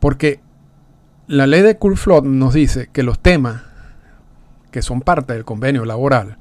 Porque 0.00 0.40
la 1.26 1.46
ley 1.46 1.62
de 1.62 1.78
Flood 1.94 2.24
nos 2.24 2.54
dice 2.54 2.88
que 2.92 3.02
los 3.02 3.20
temas 3.20 3.62
que 4.72 4.82
son 4.82 5.00
parte 5.00 5.34
del 5.34 5.44
convenio 5.44 5.84
laboral 5.84 6.38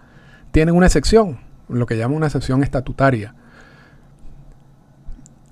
tienen 0.52 0.76
una 0.76 0.88
excepción, 0.88 1.39
lo 1.67 1.86
que 1.86 1.98
llama 1.98 2.15
una 2.15 2.28
excepción 2.28 2.63
estatutaria. 2.63 3.36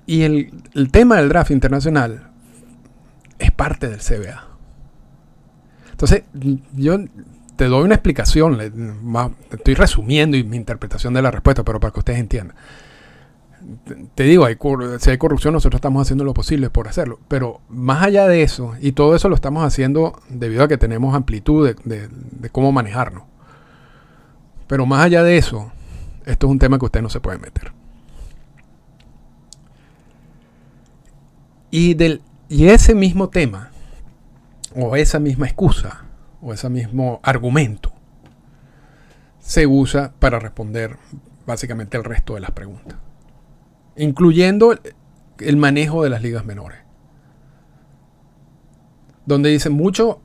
Y 0.06 0.22
el, 0.22 0.52
el 0.74 0.90
tema 0.90 1.16
del 1.16 1.28
draft 1.28 1.50
internacional 1.50 2.30
es 3.38 3.52
parte 3.52 3.88
del 3.88 4.00
CBA. 4.00 4.48
Entonces, 5.90 6.22
yo 6.74 6.98
te 7.56 7.66
doy 7.66 7.84
una 7.84 7.94
explicación, 7.94 8.58
estoy 9.50 9.74
resumiendo 9.74 10.36
mi 10.44 10.56
interpretación 10.56 11.12
de 11.12 11.22
la 11.22 11.30
respuesta, 11.30 11.64
pero 11.64 11.78
para 11.78 11.92
que 11.92 11.98
ustedes 11.98 12.20
entiendan 12.20 12.56
te 14.14 14.24
digo, 14.24 14.44
hay, 14.46 14.56
si 14.98 15.10
hay 15.10 15.18
corrupción, 15.18 15.52
nosotros 15.52 15.78
estamos 15.78 16.02
haciendo 16.02 16.24
lo 16.24 16.34
posible 16.34 16.70
por 16.70 16.88
hacerlo. 16.88 17.20
Pero 17.28 17.60
más 17.68 18.02
allá 18.02 18.26
de 18.26 18.42
eso, 18.42 18.74
y 18.80 18.92
todo 18.92 19.14
eso 19.14 19.28
lo 19.28 19.34
estamos 19.34 19.64
haciendo 19.64 20.20
debido 20.28 20.64
a 20.64 20.68
que 20.68 20.78
tenemos 20.78 21.14
amplitud 21.14 21.74
de, 21.84 22.50
cómo 22.50 22.72
manejarnos. 22.72 23.24
Pero 24.66 24.86
más 24.86 25.04
allá 25.04 25.22
de 25.22 25.36
eso, 25.36 25.70
esto 26.24 26.46
es 26.46 26.50
un 26.50 26.58
tema 26.58 26.78
que 26.78 26.86
usted 26.86 27.02
no 27.02 27.10
se 27.10 27.20
puede 27.20 27.38
meter. 27.38 27.72
Y, 31.70 31.96
y 32.48 32.68
ese 32.68 32.94
mismo 32.94 33.28
tema, 33.28 33.70
o 34.74 34.96
esa 34.96 35.18
misma 35.18 35.46
excusa, 35.46 36.04
o 36.40 36.54
ese 36.54 36.70
mismo 36.70 37.20
argumento, 37.22 37.92
se 39.40 39.66
usa 39.66 40.12
para 40.18 40.38
responder 40.38 40.96
básicamente 41.46 41.96
el 41.96 42.04
resto 42.04 42.34
de 42.34 42.40
las 42.40 42.50
preguntas 42.50 42.98
incluyendo 43.98 44.78
el 45.38 45.56
manejo 45.56 46.02
de 46.02 46.10
las 46.10 46.22
ligas 46.22 46.44
menores. 46.44 46.78
Donde 49.26 49.50
dicen 49.50 49.72
mucho, 49.72 50.20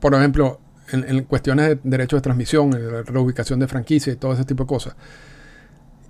por 0.00 0.14
ejemplo, 0.14 0.60
en, 0.90 1.22
cuestiones 1.24 1.68
de 1.68 1.78
derechos 1.84 2.18
de 2.18 2.22
transmisión, 2.22 2.70
la 2.70 3.02
reubicación 3.02 3.60
de 3.60 3.68
franquicia 3.68 4.12
y 4.12 4.16
todo 4.16 4.32
ese 4.32 4.44
tipo 4.44 4.64
de 4.64 4.68
cosas. 4.68 4.96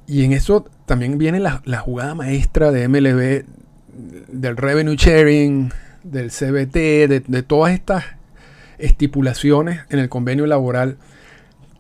Y 0.07 0.25
en 0.25 0.33
eso 0.33 0.65
también 0.87 1.19
viene 1.19 1.41
la, 1.41 1.79
jugada 1.81 2.15
maestra 2.15 2.71
de 2.71 2.89
MLB, 2.89 3.45
del 4.33 4.57
revenue 4.57 4.97
sharing, 4.97 5.73
del 6.03 6.31
CBT, 6.31 7.29
de 7.29 7.43
todas 7.43 7.73
estas 7.73 8.05
estipulaciones 8.79 9.81
en 9.89 9.99
el 9.99 10.09
convenio 10.09 10.47
laboral 10.47 10.99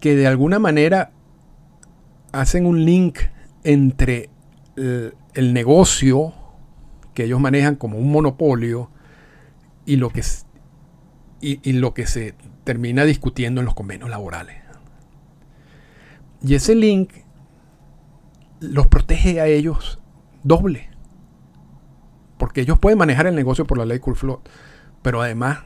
que 0.00 0.16
de 0.16 0.27
alguna 0.27 0.59
manera 0.59 1.11
hacen 2.33 2.66
un 2.66 2.85
link 2.85 3.18
entre 3.62 4.29
el, 4.76 5.52
negocio 5.52 6.32
que 7.14 7.24
ellos 7.24 7.40
manejan 7.40 7.76
como 7.76 7.98
un 7.98 8.10
monopolio 8.10 8.90
y 9.87 9.96
lo 9.96 10.10
que, 10.10 10.22
y, 11.40 11.72
lo 11.72 11.94
que 11.94 12.06
se 12.06 12.34
termina 12.64 13.04
discutiendo 13.04 13.60
en 13.60 13.66
los 13.66 13.74
convenios 13.74 14.10
laborales. 14.10 14.56
Y 16.42 16.54
ese 16.54 16.74
link 16.74 17.12
los 18.60 18.87
protege 18.87 19.40
a 19.40 19.46
ellos 19.46 20.00
doble. 20.42 20.90
Porque 22.38 22.62
ellos 22.62 22.78
pueden 22.78 22.98
manejar 22.98 23.26
el 23.26 23.34
negocio 23.34 23.66
por 23.66 23.78
la 23.78 23.87
ley 23.87 23.98
Cool 24.00 24.16
Float. 24.16 24.48
Pero 25.02 25.22
además, 25.22 25.60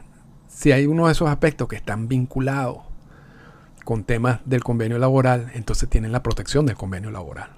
si 0.49 0.73
hay 0.73 0.87
uno 0.87 1.07
de 1.07 1.13
esos 1.13 1.29
aspectos 1.29 1.69
que 1.69 1.77
están 1.77 2.09
vinculados 2.09 2.79
con 3.85 4.05
temas 4.05 4.41
del 4.45 4.63
convenio 4.63 4.99
laboral, 4.99 5.51
entonces 5.55 5.89
tienen 5.89 6.13
la 6.13 6.23
protección 6.23 6.67
del 6.67 6.77
convenio 6.77 7.11
laboral. 7.11 7.58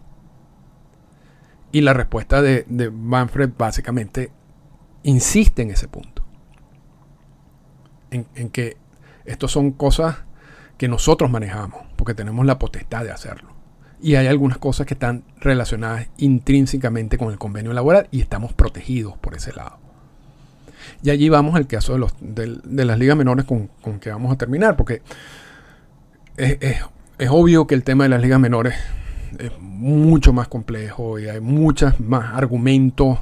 Y 1.73 1.83
la 1.83 1.93
respuesta 1.93 2.43
de, 2.43 2.91
Manfred 2.91 3.51
básicamente 3.57 4.31
insiste 5.03 5.63
en 5.63 5.71
ese 5.71 5.89
punto. 5.89 6.25
En, 8.11 8.25
que 8.51 8.77
estos 9.25 9.53
son 9.53 9.71
cosas 9.71 10.17
que 10.77 10.89
nosotros 10.89 11.31
manejamos, 11.31 11.85
porque 11.97 12.15
tenemos 12.15 12.45
la 12.45 12.59
potestad 12.59 13.05
de 13.05 13.13
hacerlo. 13.13 13.51
Y 14.03 14.17
hay 14.17 14.27
algunas 14.27 14.59
cosas 14.59 14.87
que 14.87 14.95
están 14.95 15.25
relacionadas 15.39 16.09
intrínsecamente 16.17 17.19
con 17.19 17.31
el 17.31 17.39
convenio 17.39 17.73
laboral 17.73 18.09
y 18.11 18.21
estamos 18.21 18.53
protegidos 18.53 19.17
por 19.19 19.37
ese 19.37 19.53
lado. 19.53 19.79
Y 21.03 21.11
allí 21.11 21.29
vamos 21.29 21.55
al 21.55 21.67
caso 21.69 21.97
de, 22.21 22.85
las 22.85 22.99
ligas 22.99 23.17
menores 23.17 23.45
con, 23.45 23.69
que 24.01 24.11
vamos 24.11 24.33
a 24.33 24.37
terminar, 24.39 24.77
porque 24.77 25.03
es 26.37 27.29
obvio 27.29 27.67
que 27.67 27.75
el 27.75 27.85
tema 27.85 28.05
de 28.05 28.11
las 28.11 28.23
ligas 28.23 28.41
menores 28.41 28.75
es 29.39 29.53
mucho 29.59 30.33
más 30.33 30.49
complejo 30.49 31.19
y 31.19 31.29
hay 31.29 31.41
muchos 31.41 32.01
más 32.01 32.35
argumentos 32.35 33.19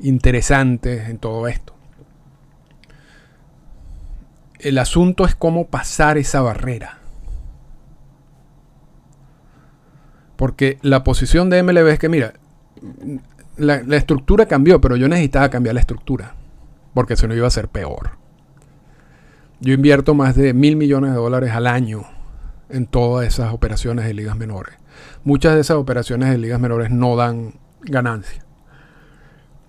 interesantes 0.00 1.08
en 1.08 1.18
todo 1.18 1.48
esto. 1.48 1.74
El 4.58 4.78
asunto 4.78 5.24
es 5.24 5.34
cómo 5.34 5.66
pasar 5.66 6.18
esa 6.18 6.40
barrera. 6.40 6.98
Porque 10.36 10.78
la 10.82 11.04
posición 11.04 11.50
de 11.50 11.62
MLB 11.62 11.88
es 11.88 11.98
que, 11.98 12.08
mira, 12.08 12.34
la, 13.56 13.76
estructura 13.96 14.46
cambió, 14.46 14.80
pero 14.80 14.96
yo 14.96 15.08
necesitaba 15.08 15.50
cambiar 15.50 15.74
la 15.74 15.80
estructura. 15.80 16.34
Porque 16.94 17.16
si 17.16 17.26
no 17.26 17.34
iba 17.34 17.46
a 17.46 17.50
ser 17.50 17.68
peor. 17.68 18.12
Yo 19.60 19.74
invierto 19.74 20.14
más 20.14 20.34
de 20.34 20.54
mil 20.54 20.76
millones 20.76 21.10
de 21.10 21.16
dólares 21.16 21.52
al 21.52 21.66
año 21.66 22.04
en 22.68 22.86
todas 22.86 23.26
esas 23.26 23.52
operaciones 23.52 24.04
de 24.04 24.14
ligas 24.14 24.36
menores 24.36 24.81
muchas 25.24 25.54
de 25.54 25.60
esas 25.60 25.76
operaciones 25.76 26.30
de 26.30 26.38
ligas 26.38 26.60
menores 26.60 26.90
no 26.90 27.16
dan 27.16 27.54
ganancia. 27.82 28.44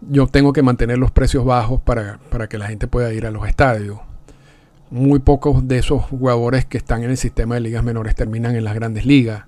Yo 0.02 0.28
tengo 0.28 0.54
que 0.54 0.62
mantener 0.62 0.98
los 0.98 1.12
precios 1.12 1.46
bajos 1.46 1.82
para, 1.82 2.20
que 2.50 2.58
la 2.58 2.68
gente 2.68 2.88
pueda 2.88 3.14
ir 3.14 3.26
a 3.26 3.32
los 3.32 3.48
estadios. 3.48 4.00
Muy 4.90 5.20
pocos 5.20 5.68
de 5.68 5.78
esos 5.78 6.04
jugadores 6.04 6.66
que 6.66 6.78
están 6.78 7.04
en 7.04 7.12
el 7.12 7.18
sistema 7.18 7.56
de 7.56 7.62
ligas 7.62 7.84
menores 7.84 8.16
terminan 8.16 8.56
en 8.56 8.64
las 8.64 8.76
grandes 8.76 9.06
ligas. 9.06 9.46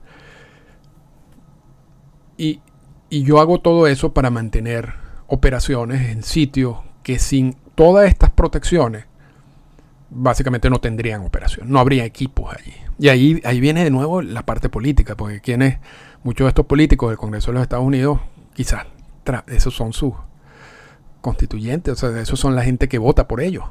Y, 2.38 2.62
y 3.10 3.24
yo 3.24 3.40
hago 3.40 3.60
todo 3.60 3.88
eso 3.88 4.14
para 4.14 4.30
mantener 4.30 4.94
operaciones 5.28 6.10
en 6.10 6.24
sitios 6.24 6.78
que 7.04 7.20
sin 7.20 7.56
todas 7.76 8.08
estas 8.08 8.32
protecciones 8.32 9.06
básicamente 10.16 10.70
no 10.70 10.80
tendrían 10.80 11.22
operación, 11.22 11.70
no 11.70 11.80
habría 11.80 12.06
equipos 12.06 12.56
allí. 12.56 12.74
Y 12.98 13.10
ahí, 13.10 13.42
ahí 13.44 13.60
viene 13.60 13.84
de 13.84 13.92
nuevo 13.92 14.22
la 14.22 14.46
parte 14.46 14.70
política, 14.70 15.16
porque 15.16 15.42
quienes, 15.42 15.80
muchos 16.24 16.46
de 16.46 16.50
estos 16.50 16.66
políticos 16.66 17.10
del 17.10 17.18
Congreso 17.18 17.52
de 17.52 17.56
los 17.56 17.64
Estados 17.64 17.86
Unidos, 17.86 18.20
quizás 18.54 18.86
esos 19.48 19.76
son 19.76 19.92
sus 19.92 20.14
constituyentes, 21.20 21.94
o 21.94 21.96
sea, 21.96 22.22
esos 22.22 22.40
son 22.40 22.56
la 22.56 22.64
gente 22.64 22.88
que 22.88 22.98
vota 22.98 23.28
por 23.28 23.42
ellos. 23.42 23.66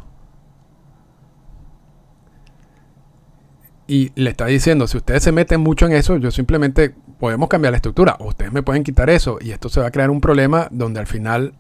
Y 3.87 4.13
le 4.15 4.31
está 4.31 4.47
diciendo, 4.47 4.87
si 4.87 4.99
ustedes 4.99 5.23
se 5.23 5.33
meten 5.33 5.61
mucho 5.61 5.87
en 5.87 5.93
eso, 5.93 6.17
yo 6.19 6.31
simplemente 6.31 6.95
podemos 7.19 7.49
cambiar 7.49 7.73
la 7.73 7.77
estructura, 7.77 8.17
ustedes 8.21 8.53
me 8.53 8.63
pueden 8.63 8.83
quitar 8.83 9.09
eso, 9.09 9.39
y 9.41 9.53
esto 9.53 9.69
se 9.69 9.81
va 9.81 9.87
a 9.87 9.91
crear 9.91 10.11
un 10.11 10.21
problema 10.21 10.69
donde 10.71 11.01
al 11.01 11.07
final 11.07 11.55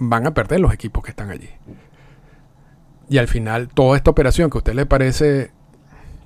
van 0.00 0.26
a 0.26 0.34
perder 0.34 0.60
los 0.60 0.72
equipos 0.72 1.04
que 1.04 1.10
están 1.10 1.30
allí. 1.30 1.50
Y 3.08 3.18
al 3.18 3.28
final, 3.28 3.68
toda 3.68 3.96
esta 3.96 4.10
operación 4.10 4.50
que 4.50 4.58
a 4.58 4.60
usted 4.60 4.74
le 4.74 4.86
parece 4.86 5.52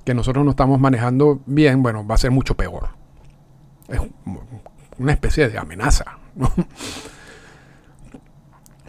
que 0.04 0.14
nosotros 0.14 0.44
no 0.44 0.50
estamos 0.50 0.80
manejando 0.80 1.40
bien, 1.46 1.82
bueno, 1.82 2.06
va 2.06 2.16
a 2.16 2.18
ser 2.18 2.30
mucho 2.30 2.56
peor. 2.56 2.88
Es 3.88 4.00
una 4.98 5.12
especie 5.12 5.48
de 5.48 5.58
amenaza. 5.58 6.18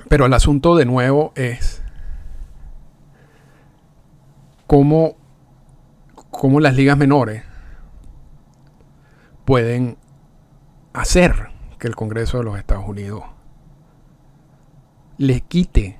Pero 0.09 0.25
el 0.25 0.33
asunto 0.33 0.75
de 0.75 0.85
nuevo 0.85 1.33
es 1.35 1.83
cómo, 4.67 5.15
cómo 6.31 6.59
las 6.59 6.75
ligas 6.75 6.97
menores 6.97 7.43
pueden 9.45 9.97
hacer 10.93 11.49
que 11.79 11.87
el 11.87 11.95
Congreso 11.95 12.37
de 12.37 12.43
los 12.43 12.57
Estados 12.57 12.87
Unidos 12.87 13.23
les 15.17 15.41
quite 15.41 15.97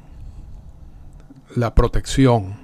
la 1.56 1.76
protección 1.76 2.56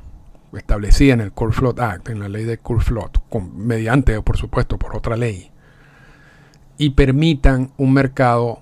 establecida 0.53 1.13
en 1.13 1.21
el 1.21 1.31
Core 1.31 1.53
Float 1.53 1.79
Act, 1.79 2.09
en 2.09 2.19
la 2.19 2.29
ley 2.29 2.43
de 2.43 2.57
Core 2.57 2.83
Float, 2.83 3.17
mediante, 3.53 4.19
por 4.21 4.37
supuesto, 4.37 4.77
por 4.77 4.95
otra 4.95 5.15
ley, 5.15 5.51
y 6.77 6.91
permitan 6.91 7.71
un 7.77 7.93
mercado 7.93 8.61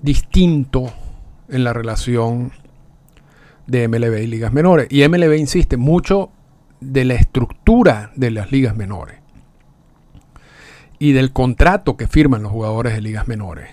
distinto 0.00 0.92
en 1.48 1.64
la 1.64 1.72
relación 1.72 2.52
de 3.66 3.88
MLB 3.88 4.22
y 4.22 4.26
ligas 4.26 4.52
menores. 4.52 4.86
Y 4.90 5.06
MLB 5.08 5.34
insiste 5.34 5.76
mucho 5.76 6.30
de 6.80 7.04
la 7.04 7.14
estructura 7.14 8.12
de 8.16 8.30
las 8.30 8.52
ligas 8.52 8.76
menores 8.76 9.18
y 10.98 11.12
del 11.12 11.32
contrato 11.32 11.96
que 11.96 12.06
firman 12.06 12.42
los 12.42 12.52
jugadores 12.52 12.94
de 12.94 13.00
ligas 13.00 13.28
menores 13.28 13.70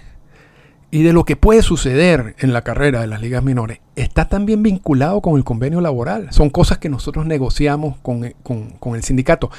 y 0.93 1.01
de 1.01 1.11
lo 1.11 1.25
que 1.25 1.35
puede 1.35 1.63
suceder 1.63 2.35
en 2.37 2.53
la 2.53 2.61
carrera 2.61 3.01
de 3.01 3.07
las 3.07 3.19
ligas 3.19 3.43
menores 3.43 3.79
está 3.95 4.25
también 4.25 4.61
vinculado 4.61 5.21
con 5.21 5.37
el 5.37 5.43
convenio 5.43 5.81
laboral. 5.81 6.27
Son 6.31 6.51
cosas 6.51 6.77
que 6.77 6.87
nosotros 6.87 7.25
negociamos 7.25 7.97
con, 8.03 8.23
el 8.23 9.03
sindicato. 9.03 9.49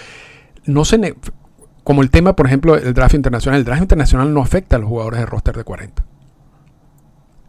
No 0.65 0.85
se 0.85 1.17
como 1.83 2.03
el 2.03 2.11
tema, 2.11 2.37
por 2.37 2.47
ejemplo, 2.47 2.77
el 2.77 2.95
draft 2.95 3.17
internacional. 3.17 3.59
El 3.59 3.65
draft 3.65 3.83
internacional 3.83 4.33
no 4.33 4.43
afecta 4.43 4.77
a 4.77 4.79
los 4.79 4.89
jugadores 4.89 5.19
de 5.19 5.27
roster 5.27 5.57
de 5.57 5.65
40. 5.65 6.05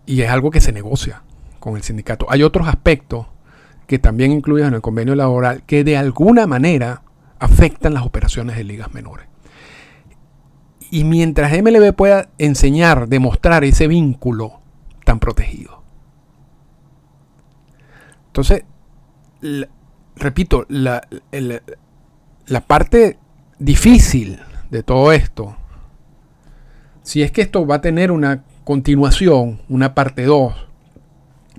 Y 0.08 0.22
es 0.22 0.32
algo 0.32 0.50
que 0.50 0.62
se 0.62 0.72
negocia 0.72 1.22
con 1.60 1.76
el 1.76 1.84
sindicato. 1.84 2.26
Hay 2.30 2.42
otros 2.42 2.68
aspectos 2.68 3.28
que 3.86 4.00
también 4.00 4.32
incluyen 4.32 4.70
en 4.70 4.74
el 4.74 4.82
convenio 4.82 5.14
laboral 5.14 5.62
que 5.62 5.84
de 5.84 5.96
alguna 5.96 6.48
manera 6.48 7.04
afectan 7.38 7.94
las 7.94 8.04
operaciones 8.04 8.58
de 8.58 8.64
ligas 8.64 8.96
menores. 8.96 9.28
Y 10.96 11.04
mientras 11.04 11.52
MLB 11.52 11.94
pueda 11.94 12.30
enseñar, 12.38 13.10
demostrar 13.10 13.66
ese 13.66 13.86
vínculo 13.86 14.62
tan 15.04 15.20
protegido. 15.20 15.84
Entonces, 18.28 18.64
repito, 20.16 20.66
la, 20.70 21.06
la 22.48 22.62
parte 22.62 23.20
difícil 23.60 24.40
de 24.70 24.84
todo 24.84 25.12
esto, 25.12 25.58
si 27.04 27.24
es 27.24 27.32
que 27.34 27.42
esto 27.42 27.68
va 27.68 27.76
a 27.76 27.82
tener 27.82 28.10
una 28.10 28.46
continuación, 28.64 29.64
una 29.68 29.94
parte 29.96 30.24
2, 30.24 30.56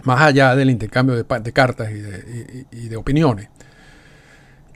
más 0.05 0.23
allá 0.23 0.57
del 0.57 0.71
intercambio 0.71 1.15
de, 1.15 1.53
cartas 1.53 1.91
y 1.91 1.99
de, 1.99 2.67
y 2.71 2.89
de 2.89 2.97
opiniones, 2.97 3.51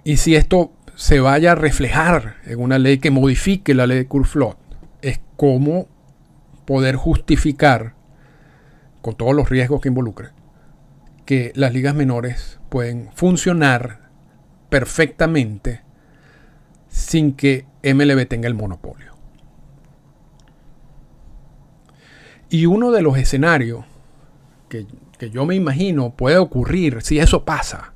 y 0.04 0.18
si 0.18 0.34
esto 0.34 0.72
se 1.00 1.18
vaya 1.18 1.52
a 1.52 1.54
reflejar 1.54 2.36
en 2.44 2.60
una 2.60 2.78
ley 2.78 2.98
que 2.98 3.10
modifique 3.10 3.72
la 3.72 3.86
ley 3.86 3.96
de 3.96 4.06
Curflot 4.06 4.58
es 5.00 5.18
cómo 5.34 5.88
poder 6.66 6.94
justificar, 6.94 7.94
con 9.00 9.16
todos 9.16 9.34
los 9.34 9.48
riesgos 9.48 9.80
que 9.80 9.88
involucre, 9.88 10.28
que 11.24 11.52
las 11.54 11.72
ligas 11.72 11.94
menores 11.94 12.60
pueden 12.68 13.08
funcionar 13.14 14.10
perfectamente 14.68 15.80
sin 16.88 17.32
que 17.32 17.64
MLB 17.82 18.28
tenga 18.28 18.46
el 18.46 18.54
monopolio. 18.54 19.14
Y 22.50 22.66
uno 22.66 22.90
de 22.90 23.00
los 23.00 23.16
escenarios 23.16 23.86
que, 24.68 24.86
que 25.18 25.30
yo 25.30 25.46
me 25.46 25.54
imagino 25.54 26.10
puede 26.10 26.36
ocurrir 26.36 27.00
si 27.00 27.18
eso 27.18 27.46
pasa, 27.46 27.94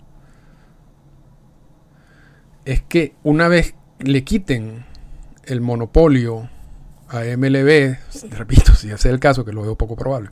es 2.64 2.82
que 2.82 3.14
una 3.22 3.48
vez 3.48 3.74
le 3.98 4.24
quiten 4.24 4.84
el 5.44 5.60
monopolio 5.60 6.48
a 7.08 7.20
MLB, 7.36 7.96
repito, 8.30 8.74
si 8.74 8.88
ese 8.88 8.94
es 8.94 9.04
el 9.06 9.20
caso, 9.20 9.44
que 9.44 9.52
lo 9.52 9.62
veo 9.62 9.76
poco 9.76 9.96
probable, 9.96 10.30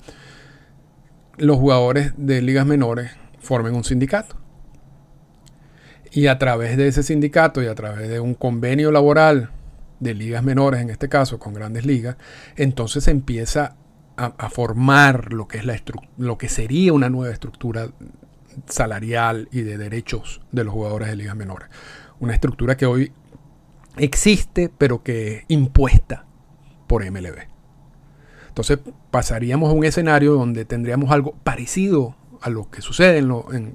los 1.36 1.58
jugadores 1.58 2.12
de 2.16 2.42
ligas 2.42 2.66
menores 2.66 3.10
formen 3.40 3.74
un 3.74 3.84
sindicato. 3.84 4.36
Y 6.10 6.26
a 6.26 6.38
través 6.38 6.76
de 6.76 6.88
ese 6.88 7.02
sindicato 7.02 7.62
y 7.62 7.66
a 7.66 7.74
través 7.74 8.08
de 8.08 8.20
un 8.20 8.34
convenio 8.34 8.92
laboral 8.92 9.50
de 10.00 10.14
ligas 10.14 10.42
menores, 10.42 10.80
en 10.80 10.90
este 10.90 11.08
caso 11.08 11.38
con 11.38 11.54
grandes 11.54 11.86
ligas, 11.86 12.16
entonces 12.56 13.04
se 13.04 13.10
empieza 13.10 13.76
a, 14.16 14.50
formar 14.50 15.32
lo 15.32 15.48
que, 15.48 15.58
es 15.58 15.64
la 15.64 15.80
lo 16.18 16.36
que 16.36 16.48
sería 16.48 16.92
una 16.92 17.08
nueva 17.08 17.32
estructura 17.32 17.88
salarial 18.68 19.48
y 19.50 19.62
de 19.62 19.78
derechos 19.78 20.42
de 20.52 20.64
los 20.64 20.74
jugadores 20.74 21.08
de 21.08 21.16
ligas 21.16 21.34
menores 21.34 21.70
una 22.22 22.34
estructura 22.34 22.76
que 22.76 22.86
hoy 22.86 23.12
existe, 23.96 24.70
pero 24.78 25.02
que 25.02 25.34
es 25.34 25.44
impuesta 25.48 26.24
por 26.86 27.04
MLB. 27.04 27.48
Entonces 28.46 28.78
pasaríamos 29.10 29.70
a 29.70 29.72
un 29.72 29.84
escenario 29.84 30.34
donde 30.34 30.64
tendríamos 30.64 31.10
algo 31.10 31.34
parecido 31.42 32.14
a 32.40 32.48
lo 32.48 32.70
que 32.70 32.80
sucede 32.80 33.26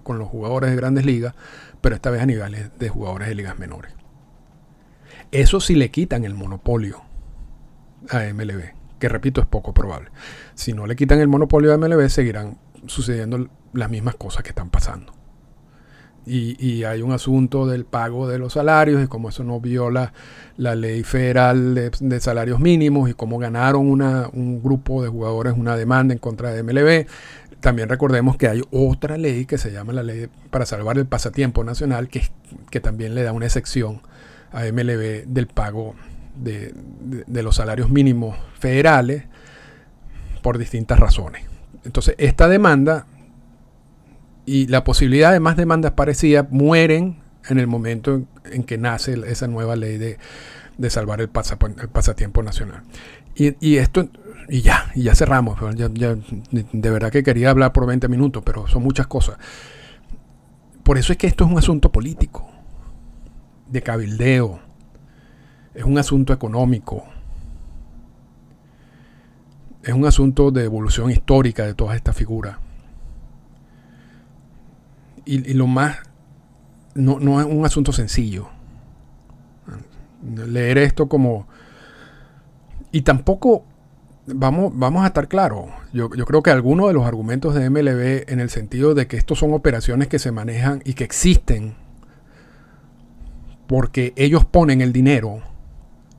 con 0.01 0.17
los 0.17 0.29
jugadores 0.29 0.69
de 0.69 0.77
grandes 0.77 1.05
ligas, 1.05 1.35
pero 1.81 1.95
esta 1.95 2.09
vez 2.09 2.21
a 2.21 2.25
niveles 2.25 2.71
de 2.79 2.87
jugadores 2.87 3.27
de 3.27 3.35
ligas 3.35 3.59
menores. 3.59 3.93
Eso 5.31 5.59
sí 5.59 5.75
le 5.75 5.91
quitan 5.91 6.23
el 6.23 6.33
monopolio 6.33 7.01
a 8.09 8.21
MLB, 8.33 8.73
que 8.97 9.09
repito 9.09 9.41
es 9.41 9.47
poco 9.47 9.73
probable. 9.73 10.09
Si 10.55 10.71
no 10.71 10.87
le 10.87 10.95
quitan 10.95 11.19
el 11.19 11.27
monopolio 11.27 11.73
a 11.73 11.77
MLB, 11.77 12.07
seguirán 12.07 12.59
sucediendo 12.85 13.49
las 13.73 13.89
mismas 13.89 14.15
cosas 14.15 14.43
que 14.43 14.49
están 14.49 14.69
pasando 14.69 15.16
y, 16.27 16.83
hay 16.83 17.01
un 17.01 17.11
asunto 17.11 17.65
del 17.65 17.85
pago 17.85 18.27
de 18.27 18.37
los 18.37 18.53
salarios 18.53 19.03
y 19.03 19.07
como 19.07 19.29
eso 19.29 19.43
no 19.43 19.59
viola 19.59 20.13
la 20.57 20.75
ley 20.75 21.03
federal 21.03 21.75
de, 21.75 22.19
salarios 22.19 22.59
mínimos 22.59 23.09
y 23.09 23.13
cómo 23.13 23.39
ganaron 23.39 23.89
una, 23.89 24.29
un 24.33 24.61
grupo 24.61 25.01
de 25.01 25.09
jugadores 25.09 25.53
una 25.57 25.75
demanda 25.75 26.13
en 26.13 26.19
contra 26.19 26.51
de 26.51 26.63
MLB. 26.63 27.07
También 27.61 27.89
recordemos 27.89 28.37
que 28.37 28.47
hay 28.47 28.61
otra 28.71 29.17
ley 29.17 29.45
que 29.45 29.57
se 29.57 29.71
llama 29.71 29.93
la 29.93 30.03
ley 30.03 30.27
para 30.49 30.65
salvar 30.65 30.97
el 30.97 31.05
pasatiempo 31.05 31.63
nacional 31.63 32.09
que, 32.09 32.23
que 32.69 32.79
también 32.79 33.15
le 33.15 33.23
da 33.23 33.31
una 33.31 33.45
excepción 33.45 34.01
a 34.51 34.63
MLB 34.63 35.25
del 35.27 35.47
pago 35.47 35.95
de, 36.35 36.73
de 37.25 37.43
los 37.43 37.55
salarios 37.55 37.89
mínimos 37.89 38.37
federales 38.59 39.23
por 40.41 40.57
distintas 40.57 40.99
razones. 40.99 41.45
Entonces, 41.83 42.15
esta 42.17 42.47
demanda 42.47 43.07
y 44.47 44.65
la 44.67 44.85
posibilidad 44.85 45.33
de 45.33 45.41
más 45.41 45.57
demandas 45.57 45.91
parecidas 45.91 46.47
mueren 46.49 47.17
en 47.49 47.59
el 47.59 47.67
momento 47.67 48.23
en, 48.45 48.63
que 48.63 48.77
nace 48.77 49.21
esa 49.29 49.47
nueva 49.47 49.75
ley 49.75 49.97
de, 49.97 50.17
salvar 50.89 51.19
el, 51.19 51.27
pasatiempo 51.27 52.41
nacional. 52.41 52.81
Y, 53.35 53.75
esto, 53.75 54.09
y 54.47 54.61
ya, 54.61 54.89
y 54.95 55.03
ya 55.03 55.15
cerramos. 55.15 55.59
de 55.75 56.89
verdad 56.89 57.11
que 57.11 57.23
quería 57.23 57.49
hablar 57.49 57.73
por 57.73 57.85
20 57.85 58.07
minutos, 58.07 58.41
pero 58.45 58.67
son 58.67 58.83
muchas 58.83 59.05
cosas. 59.05 59.37
Por 60.81 60.97
eso 60.97 61.11
es 61.11 61.17
que 61.17 61.27
esto 61.27 61.43
es 61.43 61.51
un 61.51 61.57
asunto 61.57 61.91
político, 61.91 62.49
de 63.69 63.81
cabildeo, 63.81 64.61
es 65.75 65.83
un 65.83 65.97
asunto 65.97 66.31
económico, 66.31 67.03
es 69.83 69.93
un 69.93 70.05
asunto 70.05 70.51
de 70.51 70.63
evolución 70.63 71.11
histórica 71.11 71.65
de 71.65 71.73
todas 71.73 71.97
estas 71.97 72.15
figuras 72.15 72.59
y, 75.27 75.53
lo 75.53 75.67
más, 75.67 75.97
no, 76.95 77.19
no, 77.19 77.39
es 77.39 77.45
un 77.45 77.65
asunto 77.65 77.91
sencillo. 77.91 78.49
Leer 80.23 80.77
esto 80.79 81.07
como... 81.07 81.47
Y 82.91 83.01
tampoco, 83.01 83.65
vamos, 84.27 84.71
vamos 84.75 85.03
a 85.03 85.07
estar 85.07 85.27
claros, 85.27 85.65
yo, 85.91 86.09
yo 86.15 86.25
creo 86.25 86.41
que 86.41 86.51
algunos 86.51 86.87
de 86.87 86.93
los 86.93 87.05
argumentos 87.05 87.53
de 87.53 87.69
MLB 87.69 88.31
en 88.31 88.39
el 88.39 88.49
sentido 88.49 88.93
de 88.93 89.07
que 89.07 89.17
estos 89.17 89.39
son 89.39 89.53
operaciones 89.53 90.07
que 90.07 90.19
se 90.19 90.31
manejan 90.31 90.81
y 90.85 90.93
que 90.93 91.03
existen 91.03 91.75
porque 93.67 94.13
ellos 94.15 94.45
ponen 94.45 94.81
el 94.81 94.93
dinero 94.93 95.41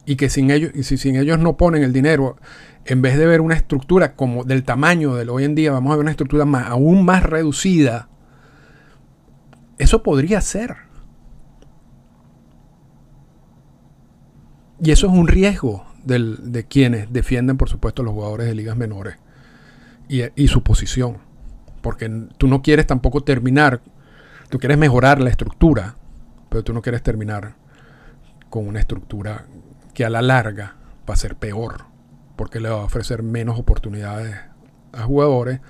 y 0.04 0.16
que 0.16 0.30
sin 0.30 0.50
ellos, 0.50 0.70
y 0.74 0.84
si 0.84 0.96
sin 0.96 1.16
ellos 1.16 1.38
no 1.38 1.56
ponen 1.56 1.82
el 1.82 1.92
dinero, 1.92 2.36
en 2.84 3.02
vez 3.02 3.18
de 3.18 3.26
ver 3.26 3.40
una 3.40 3.54
estructura 3.54 4.14
como 4.14 4.44
del 4.44 4.64
tamaño 4.64 5.14
de 5.14 5.28
hoy 5.28 5.44
en 5.44 5.54
día, 5.54 5.72
vamos 5.72 5.92
a 5.92 5.96
ver 5.96 6.02
una 6.02 6.10
estructura 6.10 6.44
más, 6.44 6.68
aún 6.68 7.04
más 7.04 7.22
reducida 7.22 8.08
eso 9.78 10.02
podría 10.02 10.40
ser. 10.40 10.76
Y 14.80 14.90
eso 14.92 15.06
es 15.06 15.12
un 15.12 15.26
riesgo 15.26 15.86
de 16.04 16.66
quienes 16.68 17.12
defienden, 17.12 17.56
por 17.56 17.68
supuesto, 17.68 18.02
los 18.02 18.14
jugadores 18.14 18.46
de 18.46 18.54
ligas 18.54 18.76
menores 18.76 19.16
y, 20.08 20.22
y, 20.40 20.48
su 20.48 20.62
posición. 20.62 21.18
Porque 21.82 22.08
tú 22.38 22.46
no 22.46 22.62
quieres 22.62 22.86
tampoco 22.86 23.22
terminar, 23.22 23.82
tú 24.48 24.58
quieres 24.58 24.78
mejorar 24.78 25.20
la 25.20 25.30
estructura, 25.30 25.96
pero 26.48 26.62
tú 26.62 26.72
no 26.72 26.80
quieres 26.80 27.02
terminar 27.02 27.56
con 28.48 28.66
una 28.66 28.80
estructura 28.80 29.46
que 29.94 30.04
a 30.04 30.10
la 30.10 30.22
larga 30.22 30.76
va 31.08 31.14
a 31.14 31.16
ser 31.16 31.36
peor, 31.36 31.84
porque 32.36 32.60
le 32.60 32.70
va 32.70 32.80
a 32.80 32.84
ofrecer 32.84 33.22
menos 33.22 33.58
oportunidades 33.58 34.36
a 34.92 35.02
jugadores 35.02 35.60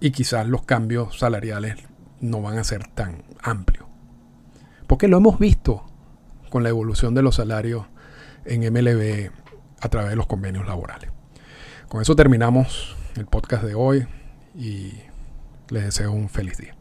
y 0.00 0.12
quizás 0.12 0.46
los 0.46 0.62
cambios 0.62 1.18
salariales 1.18 1.76
no 2.24 2.42
van 2.42 2.58
a 2.58 2.64
ser 2.64 2.86
tan 2.88 3.22
amplios. 3.42 3.86
Porque 4.86 5.08
lo 5.08 5.16
hemos 5.16 5.38
visto 5.38 5.84
con 6.50 6.62
la 6.62 6.68
evolución 6.68 7.14
de 7.14 7.22
los 7.22 7.36
salarios 7.36 7.86
en 8.44 8.60
MLB 8.72 9.30
a 9.80 9.88
través 9.88 10.10
de 10.10 10.16
los 10.16 10.26
convenios 10.26 10.66
laborales. 10.66 11.10
Con 11.88 12.02
eso 12.02 12.16
terminamos 12.16 12.96
el 13.16 13.26
podcast 13.26 13.64
de 13.64 13.74
hoy 13.74 14.06
y 14.54 14.92
les 15.68 15.84
deseo 15.84 16.12
un 16.12 16.28
feliz 16.28 16.58
día. 16.58 16.74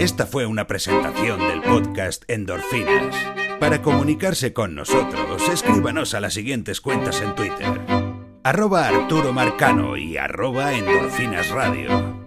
Esta 0.00 0.26
fue 0.26 0.46
una 0.46 0.66
presentación 0.66 1.38
del 1.38 1.62
podcast 1.62 2.24
Endorfinas. 2.28 3.14
Para 3.60 3.82
comunicarse 3.82 4.54
con 4.54 4.74
nosotros, 4.74 5.48
escríbanos 5.52 6.14
a 6.14 6.20
las 6.20 6.32
siguientes 6.32 6.80
cuentas 6.80 7.20
en 7.20 7.34
Twitter. 7.34 7.80
Arroba 8.42 8.88
Arturo 8.88 9.34
Marcano 9.34 9.98
y 9.98 10.16
arroba 10.16 10.72
Endorfinas 10.72 11.50
Radio. 11.50 12.19